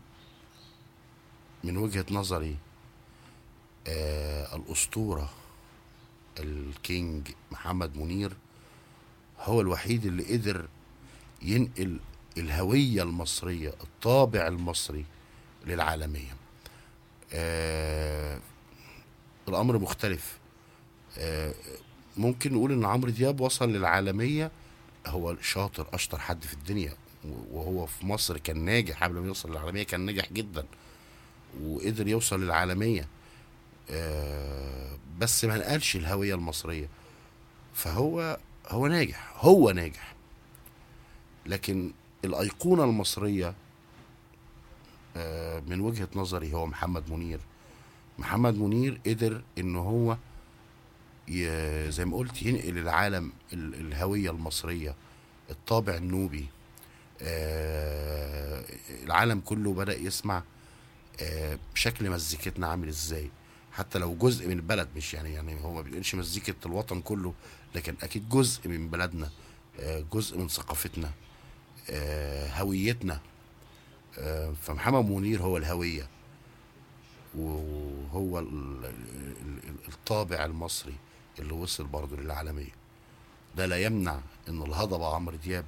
من 1.64 1.78
وجهة 1.78 2.06
نظري 2.12 2.58
آه 3.88 4.56
الأسطورة 4.56 5.30
ال 6.40 6.57
King 6.57 7.28
محمد 7.52 7.98
منير 7.98 8.34
هو 9.40 9.62
الوحيد 9.62 10.06
اللي 10.06 10.24
قدر 10.38 10.68
ينقل 11.42 12.00
الهوية 12.38 13.04
المصرية 13.04 13.70
الطابع 13.84 14.48
المصري 14.48 15.06
للعالمية. 15.66 16.36
آه 17.34 18.40
الأمر 19.48 19.78
مختلف. 19.78 20.38
آه 21.18 21.54
ممكن 22.18 22.54
نقول 22.54 22.72
إن 22.72 22.86
عمرو 22.86 23.10
دياب 23.10 23.40
وصل 23.40 23.70
للعالمية. 23.70 24.52
هو 25.08 25.36
شاطر 25.42 25.88
أشطر 25.94 26.20
حد 26.20 26.44
في 26.44 26.54
الدنيا 26.54 26.94
وهو 27.52 27.86
في 27.86 28.06
مصر 28.06 28.38
كان 28.38 28.66
ناجح 28.66 29.04
قبل 29.04 29.20
ما 29.20 29.28
يوصل 29.28 29.52
للعالمية 29.52 29.84
كان 29.84 30.02
ناجح 30.02 30.34
جدا 30.34 30.66
وقدر 31.64 32.08
يوصل 32.08 32.44
للعالمية. 32.44 33.08
آه 33.92 34.98
بس 35.20 35.46
ما 35.46 35.58
نقلش 35.58 35.96
الهوية 35.96 36.36
المصرية. 36.36 36.90
فهو 37.74 38.38
هو 38.68 38.88
ناجح 38.88 39.34
هو 39.38 39.72
ناجح. 39.72 40.16
لكن 41.46 41.92
الأيقونة 42.26 42.84
المصرية 42.84 43.48
آه 43.48 43.54
من 45.68 45.80
وجهة 45.82 46.08
نظري 46.16 46.54
هو 46.54 46.68
محمد 46.68 47.12
منير. 47.12 47.40
محمد 48.20 48.56
منير 48.58 49.02
قدر 49.08 49.44
إن 49.58 49.76
هو 49.76 50.18
زي 51.90 52.06
ما 52.06 52.18
قلت 52.18 52.44
ينقل 52.44 52.78
العالم 52.78 53.32
ال- 53.54 53.76
الهوية 53.76 54.32
المصرية 54.32 54.96
الطابع 55.50 55.96
النوبي. 55.96 56.46
آه 57.22 58.64
العالم 59.04 59.40
كله 59.40 59.74
بدأ 59.74 59.98
يسمع 59.98 60.44
آه 61.22 61.60
شكل 61.76 62.10
مزيكتنا 62.10 62.68
عامل 62.68 62.88
إزاي. 62.88 63.30
حتى 63.72 64.00
لو 64.00 64.16
جزء 64.16 64.48
من 64.48 64.54
البلد 64.54 64.88
مش 64.96 65.14
يعني 65.14 65.34
يعني 65.34 65.64
هو 65.64 65.74
ما 65.74 65.82
بيقولش 65.82 66.16
مزيكة 66.16 66.56
الوطن 66.66 67.02
كله 67.02 67.34
لكن 67.76 67.96
أكيد 68.04 68.30
جزء 68.30 68.70
من 68.70 68.90
بلدنا 68.90 69.30
آه 69.80 70.04
جزء 70.14 70.38
من 70.38 70.48
ثقافتنا 70.48 71.12
آه 71.90 72.48
هويتنا. 72.62 73.14
آه 73.14 73.20
فمحمد 74.62 75.06
منير 75.10 75.42
هو 75.42 75.58
الهوية. 75.58 76.08
وهو 77.38 78.40
ال- 78.40 78.86
ال- 78.86 79.36
ال- 79.70 79.88
الطابع 79.88 80.46
المصري 80.46 80.96
اللي 81.40 81.54
وصل 81.54 81.84
برضه 81.84 82.16
للعالمية. 82.18 82.76
ده 83.58 83.66
لا 83.66 83.78
يمنع 83.82 84.20
إن 84.50 84.62
الهضبة 84.62 85.16
عمرو 85.16 85.36
دياب 85.38 85.66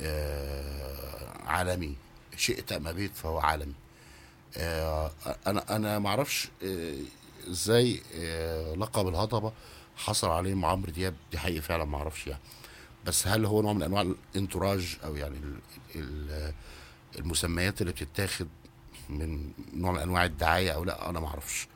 آه، 0.00 1.42
عالمي. 1.46 1.94
شئت 2.36 2.72
أم 2.72 2.88
أبيت 2.88 3.16
فهو 3.16 3.38
عالمي. 3.38 3.74
آه، 4.56 5.10
أنا 5.46 5.76
أنا 5.76 5.98
ما 5.98 6.08
أعرفش 6.08 6.48
آه، 6.64 6.94
إزاي 7.50 8.00
آه، 8.14 8.74
لقب 8.74 9.08
الهضبة 9.08 9.52
حصل 9.96 10.28
عليه 10.28 10.66
عمرو 10.66 10.92
دياب. 10.92 11.14
دي 11.32 11.38
حقيقة 11.38 11.60
فعلا 11.60 11.84
ما 11.84 11.98
أعرفش 11.98 12.26
يعني. 12.26 12.40
بس 13.06 13.28
هل 13.28 13.44
هو 13.46 13.62
نوع 13.62 13.72
من 13.72 13.82
أنواع 13.82 14.02
الانتراج 14.34 14.96
أو 15.04 15.16
يعني 15.16 15.36
ال- 15.36 15.60
ال- 15.94 16.54
المسميات 17.18 17.80
اللي 17.80 17.92
بتتاخد 17.92 18.48
من 19.10 19.50
نوع 19.74 19.92
من 19.92 19.98
أنواع 19.98 20.24
الدعاية 20.24 20.70
أو 20.70 20.84
لا 20.84 21.10
أنا 21.10 21.20
ما 21.20 21.26
أعرفش. 21.26 21.68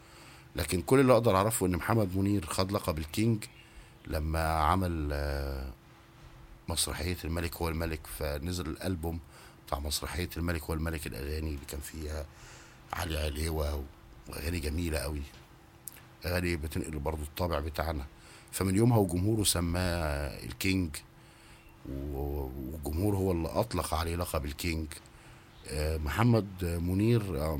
لكن 0.57 0.82
كل 0.82 1.01
اللي 1.01 1.12
أقدر 1.12 1.36
أعرفه 1.36 1.66
إن 1.66 1.76
محمد 1.76 2.16
منير 2.16 2.47
خد 2.47 2.72
لقب 2.72 2.99
ال 2.98 3.08
King 3.08 3.44
لما 4.07 4.49
عمل 4.49 5.09
آه، 5.12 5.72
مسرحية 6.68 7.16
الملك 7.24 7.57
هو 7.57 7.68
الملك 7.68 8.07
فنزل 8.18 8.66
الألبوم 8.66 9.20
بتاع 9.66 9.78
مسرحية 9.78 10.28
الملك 10.36 10.62
هو 10.62 10.74
الملك 10.74 11.07
الأغاني 11.07 11.49
اللي 11.49 11.66
كان 11.68 11.80
فيها 11.80 12.26
علي 12.93 13.18
عليوه 13.18 13.84
وأغاني 14.28 14.61
جميلة 14.61 14.99
قوي 14.99 15.22
أغاني 16.26 16.57
بتنقل 16.57 16.99
برضو 16.99 17.22
الطابع 17.22 17.59
بتاعنا. 17.59 18.07
فمن 18.53 18.76
يومها 18.76 18.99
وجمهوره 18.99 19.45
سماه 19.45 20.45
ال 20.44 20.55
King 20.55 20.96
والجمهور 21.88 23.16
هو 23.16 23.32
اللي 23.32 23.49
أطلق 23.49 23.95
عليه 23.95 24.16
لقب 24.16 24.45
ال 24.44 24.52
King. 24.52 24.88
محمد 25.74 26.64
منير 26.64 27.42
آه، 27.42 27.56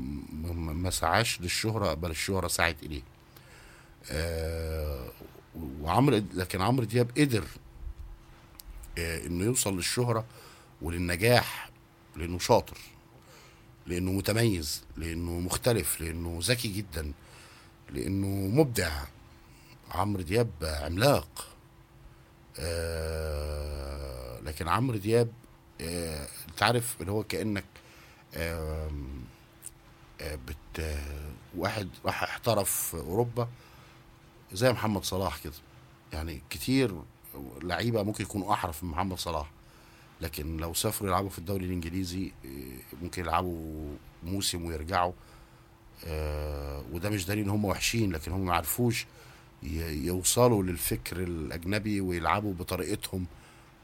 ما 0.57 0.89
سعاش 0.89 1.41
للشهرة 1.41 1.93
بل 1.93 2.11
الشهرة 2.11 2.47
سعت 2.47 2.83
إليه. 2.83 3.01
آه، 4.11 5.09
وعمرو 5.81 6.23
لكن 6.33 6.61
عمرو 6.61 6.83
دياب 6.85 7.11
قدر 7.17 7.43
آه، 8.97 9.25
إنه 9.25 9.45
يوصل 9.45 9.75
للشهرة 9.75 10.25
وللنجاح 10.81 11.69
لأنه 12.15 12.39
شاطر 12.39 12.77
لأنه 13.87 14.11
متميز 14.11 14.83
لأنه 14.97 15.39
مختلف 15.39 16.01
لأنه 16.01 16.39
ذكي 16.41 16.67
جدا 16.67 17.11
لأنه 17.89 18.27
مبدع. 18.27 19.03
عمرو 19.91 20.21
دياب 20.21 20.51
عملاق. 20.61 21.47
لكن 24.43 24.67
عمرو 24.67 24.97
دياب 24.97 25.31
انت 25.81 26.63
عارف 26.63 26.95
اللي 27.01 27.11
هو 27.11 27.23
كأنك 27.23 27.63
بت 30.21 30.79
آه، 30.79 31.31
واحد 31.57 31.89
راح 32.05 32.23
احترف 32.23 32.95
أوروبا 32.95 33.47
زي 34.53 34.71
محمد 34.71 35.03
صلاح 35.03 35.37
كده. 35.43 35.53
يعني 36.13 36.41
كتير 36.49 37.01
لعيبة 37.63 38.03
ممكن 38.03 38.23
يكونوا 38.23 38.53
أحرف 38.53 38.83
من 38.83 38.89
محمد 38.89 39.17
صلاح 39.17 39.51
لكن 40.21 40.57
لو 40.57 40.73
سافروا 40.73 41.09
يلعبوا 41.09 41.29
في 41.29 41.39
الدوري 41.39 41.65
الإنجليزي 41.65 42.31
آه، 42.45 42.95
ممكن 43.01 43.21
يلعبوا 43.21 43.95
موسم 44.23 44.65
ويرجعوا. 44.65 45.13
آه، 46.05 46.83
وده 46.91 47.09
مش 47.09 47.25
دليل 47.25 47.43
إن 47.43 47.49
هم 47.49 47.65
وحشين 47.65 48.11
لكن 48.11 48.31
هم 48.31 48.45
ما 48.45 48.53
عرفوش 48.55 49.05
يوصلوا 49.63 50.63
للفكر 50.63 51.17
الأجنبي 51.23 52.01
ويلعبوا 52.01 52.53
بطريقتهم. 52.53 53.25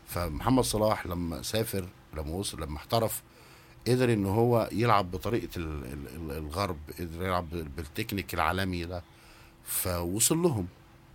فمحمد 0.08 0.64
صلاح 0.64 1.06
لما 1.08 1.41
سافر 1.41 1.88
لما 2.14 2.32
وصل 2.32 2.62
لما 2.62 2.78
احترف 2.78 3.24
قدر 3.88 4.14
إن 4.14 4.26
هو 4.26 4.70
يلعب 4.72 5.12
بطريقة 5.12 5.50
ال- 5.58 5.84
ال- 5.86 6.08
ال- 6.16 6.38
الغرب 6.38 6.78
قدر 7.00 7.24
يلعب 7.26 7.50
بال- 7.50 7.70
بالتكنيك 7.70 8.34
العالمي 8.34 8.86
ده. 8.86 9.04
فوصل 9.66 10.38
لهم. 10.38 10.68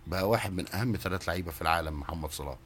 بقى 0.07 0.29
واحد 0.29 0.53
من 0.53 0.75
أهم 0.75 0.95
ثلاث 0.95 1.27
لعيبة 1.29 1.51
في 1.51 1.61
العالم 1.61 1.99
محمد 1.99 2.31
صلاح. 2.31 2.57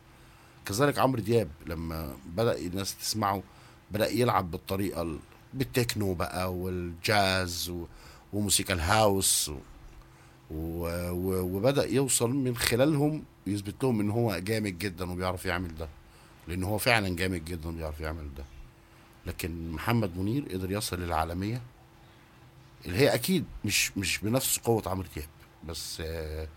كذلك 0.65 0.99
عمرو 0.99 1.21
دياب 1.21 1.49
لما 1.65 2.15
بدأ 2.25 2.57
الناس 2.57 2.97
تسمعه 2.97 3.43
بدأ 3.91 4.09
يلعب 4.09 4.51
بالطريقة 4.51 5.01
ال- 5.01 5.19
بالتكنو 5.53 6.13
بقى 6.13 6.53
والجاز 6.53 7.73
وموسيقى 8.33 8.73
الهاوس 8.73 9.51
وبدأ 10.51 11.85
يوصل 11.85 12.29
من 12.29 12.55
خلالهم 12.57 13.23
يثبت 13.47 13.83
لهم 13.83 13.99
إن 13.99 14.09
هو 14.09 14.37
جامد 14.39 14.77
جدا 14.79 15.11
وبيعرف 15.11 15.45
يعمل 15.45 15.75
ده. 15.75 15.87
لأن 16.47 16.63
هو 16.63 16.77
فعلا 16.77 17.15
جامد 17.15 17.45
جدا 17.45 17.69
وبيعرف 17.69 17.99
يعمل 17.99 18.29
ده. 18.37 18.43
لكن 19.27 19.71
محمد 19.71 20.17
منير 20.17 20.45
قدر 20.53 20.71
يصل 20.71 20.99
للعالمية 20.99 21.61
اللي 22.85 22.97
هي 22.97 23.13
أكيد 23.13 23.45
مش 23.65 23.97
مش 23.97 24.17
بنفس 24.17 24.57
قوة 24.59 24.83
عمرو 24.85 25.07
دياب 25.15 25.27
بس 25.67 26.01
آه، 26.05 26.47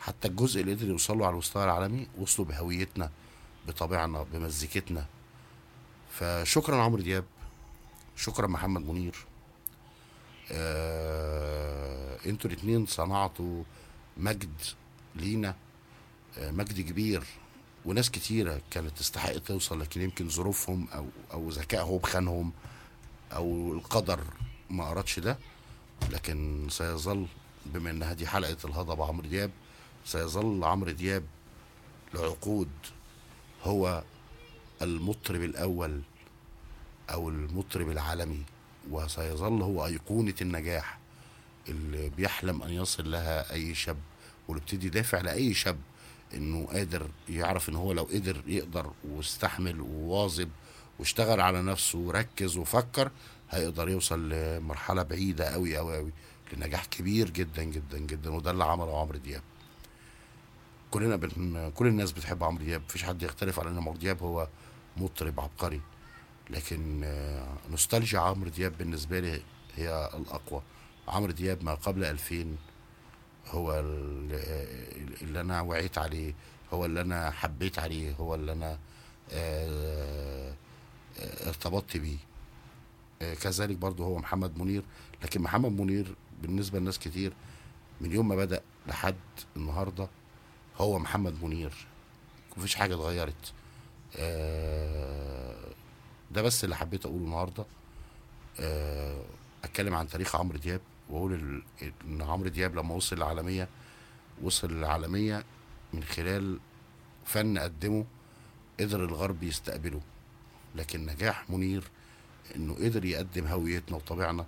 حتى 0.00 0.28
الجزء 0.28 0.60
اللي 0.60 0.74
قدر 0.74 0.88
يوصلوا 0.88 1.26
على 1.26 1.32
المستوى 1.32 1.64
العالمي 1.64 2.06
وصلوا 2.18 2.48
بهويتنا 2.48 3.10
بطبيعنا 3.68 4.22
بمزيكتنا. 4.22 5.06
فشكرا 6.12 6.82
عمرو 6.82 7.02
دياب 7.02 7.24
شكرا 8.16 8.46
محمد 8.46 8.88
منير. 8.88 9.16
آه 10.52 12.18
أنتوا 12.26 12.50
الاتنين 12.50 12.86
صنعتوا 12.86 13.62
مجد 14.16 14.60
لينا 15.16 15.56
آه 16.38 16.50
مجد 16.50 16.80
كبير. 16.80 17.24
وناس 17.84 18.10
كتيرة 18.10 18.60
كانت 18.70 18.98
تستحق 18.98 19.32
توصل 19.38 19.80
لكن 19.80 20.02
يمكن 20.02 20.28
ظروفهم 20.28 20.88
أو 20.94 21.06
أو 21.32 21.48
ذكائهم 21.50 22.00
خانهم 22.02 22.52
أو 23.32 23.72
القدر 23.72 24.20
ما 24.70 24.90
ارادش 24.90 25.18
ده. 25.18 25.38
لكن 26.10 26.66
سيظل 26.70 27.26
بما 27.66 27.90
إن 27.90 28.02
هذه 28.02 28.26
حلقة 28.26 28.56
الهضبة 28.64 29.06
عمرو 29.06 29.26
دياب 29.28 29.50
سيظل 30.04 30.64
عمرو 30.64 30.90
دياب 30.90 31.24
لعقود 32.14 32.68
هو 33.64 34.02
المطرب 34.82 35.42
الأول 35.42 36.00
أو 37.10 37.28
المطرب 37.28 37.90
العالمي 37.90 38.42
وسيظل 38.90 39.62
هو 39.62 39.86
أيقونة 39.86 40.34
النجاح 40.40 40.98
اللي 41.68 42.08
بيحلم 42.08 42.62
أن 42.62 42.70
يصل 42.72 43.10
لها 43.10 43.52
أي 43.52 43.74
شاب 43.74 43.96
واللي 44.48 44.62
بتدي 44.64 44.88
دافع 44.88 45.20
لأي 45.20 45.54
شاب 45.54 45.76
إنه 46.34 46.66
قادر 46.66 47.08
يعرف 47.28 47.68
إن 47.68 47.74
هو 47.74 47.92
لو 47.92 48.02
قدر 48.02 48.42
يقدر 48.46 48.92
واستحمل 49.04 49.80
وواظب 49.80 50.48
واشتغل 50.98 51.40
على 51.40 51.62
نفسه 51.62 51.98
وركز 51.98 52.56
وفكر 52.56 53.10
هيقدر 53.50 53.88
يوصل 53.88 54.30
لمرحلة 54.30 55.02
بعيدة 55.02 55.44
قوي 55.44 55.76
قوي 55.76 55.96
قوي 55.96 56.12
لنجاح 56.52 56.84
كبير 56.84 57.30
جدا 57.30 57.62
جدا 57.62 57.98
جدا 57.98 58.30
وده 58.30 58.50
اللي 58.50 58.64
عمله 58.64 59.00
عمرو 59.00 59.18
دياب. 59.18 59.42
كلنا 60.90 61.16
بن... 61.16 61.70
كل 61.74 61.86
الناس 61.86 62.12
بتحب 62.12 62.44
عمرو 62.44 62.64
دياب 62.64 62.82
مفيش 62.82 63.04
حد 63.04 63.22
يختلف 63.22 63.60
على 63.60 63.70
إن 63.70 63.76
عمرو 63.76 63.96
دياب 63.96 64.22
هو 64.22 64.48
مطرب 64.96 65.40
عبقري. 65.40 65.80
لكن 66.50 67.00
نوستالجيا 67.70 68.20
عمرو 68.20 68.50
دياب 68.50 68.78
بالنسبة 68.78 69.20
لي 69.20 69.42
هي 69.76 70.10
الأقوى. 70.14 70.62
عمرو 71.08 71.32
دياب 71.32 71.64
ما 71.64 71.74
قبل 71.74 72.04
2000 72.04 72.56
هو 73.50 73.80
ال- 73.80 75.20
اللي 75.22 75.40
أنا 75.40 75.60
وعيت 75.60 75.98
عليه 75.98 76.34
هو 76.72 76.84
اللي 76.84 77.00
أنا 77.00 77.30
حبيت 77.30 77.78
عليه 77.78 78.12
هو 78.14 78.34
اللي 78.34 78.52
أنا 78.52 78.78
آه، 79.32 80.54
آه، 81.18 81.48
ارتبطت 81.48 81.96
بيه. 81.96 82.16
آه، 83.22 83.34
كذلك 83.34 83.76
برضو 83.76 84.04
هو 84.04 84.18
محمد 84.18 84.58
منير. 84.58 84.82
لكن 85.22 85.40
محمد 85.42 85.80
منير 85.80 86.14
بالنسبة 86.42 86.78
لناس 86.78 86.98
كتير 86.98 87.32
من 88.00 88.12
يوم 88.12 88.28
ما 88.28 88.36
بدأ 88.36 88.60
لحد 88.86 89.16
النهارده 89.56 90.08
هو 90.78 90.98
محمد 90.98 91.44
منير. 91.44 91.72
مفيش 92.56 92.74
حاجة 92.74 92.94
اتغيرت. 92.94 93.52
ده 96.30 96.42
بس 96.42 96.64
اللي 96.64 96.76
حبيت 96.76 97.06
أقوله 97.06 97.24
النهارده. 97.24 97.64
أتكلم 99.64 99.94
عن 99.94 100.08
تاريخ 100.08 100.36
عمرو 100.36 100.58
دياب. 100.58 100.80
وأقول 101.10 101.62
إن 102.04 102.22
عمرو 102.22 102.48
دياب 102.48 102.74
لما 102.74 102.94
وصل 102.94 103.16
للعالمية 103.16 103.68
وصل 104.42 104.72
للعالمية 104.72 105.44
من 105.92 106.04
خلال 106.04 106.58
فن 107.24 107.58
قدمه 107.58 108.04
قدر 108.80 109.04
الغرب 109.04 109.42
يستقبله. 109.42 110.00
لكن 110.74 111.06
نجاح 111.06 111.50
منير 111.50 111.84
إنه 112.56 112.74
قدر 112.74 113.04
يقدم 113.04 113.46
هويتنا 113.46 113.96
وطبيعنا 113.96 114.46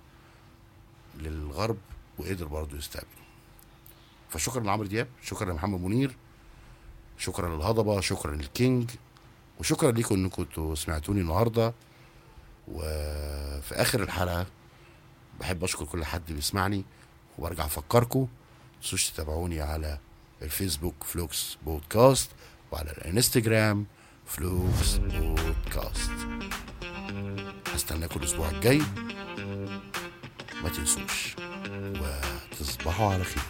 للغرب 1.19 1.77
وقدر 2.17 2.45
برضه 2.45 2.77
يستقبله. 2.77 3.27
فشكرا 4.29 4.63
لعمرو 4.63 4.87
دياب 4.87 5.07
شكرا 5.23 5.51
لمحمد 5.51 5.81
منير 5.81 6.15
شكرا 7.17 7.55
للهضبة 7.55 8.01
شكرا 8.01 8.35
لل 8.35 8.54
King 8.54 8.91
وشكرا 9.59 9.91
ليكم 9.91 10.15
إنكم 10.15 10.75
سمعتوني 10.75 11.21
النهارده. 11.21 11.73
وفي 12.67 13.75
آخر 13.75 14.03
الحلقة 14.03 14.45
بحب 15.39 15.63
أشكر 15.63 15.85
كل 15.85 16.05
حد 16.05 16.31
بيسمعني 16.31 16.83
وبرجع 17.37 17.65
أفكركم. 17.65 18.27
متنسوش 18.77 19.09
تتابعوني 19.09 19.61
على 19.61 19.99
الفيسبوك 20.41 21.03
فلوكس 21.03 21.57
بودكاست 21.65 22.29
وعلى 22.71 22.91
الانستجرام 22.91 23.85
فلوكس 24.25 24.97
بودكاست. 24.97 26.11
هستناكم 27.73 28.19
الأسبوع 28.19 28.49
الجاي. 28.49 28.81
ما 30.63 30.69
تنسوش 30.69 31.35
وتصبحوا 32.51 33.13
على 33.13 33.23
خير. 33.23 33.43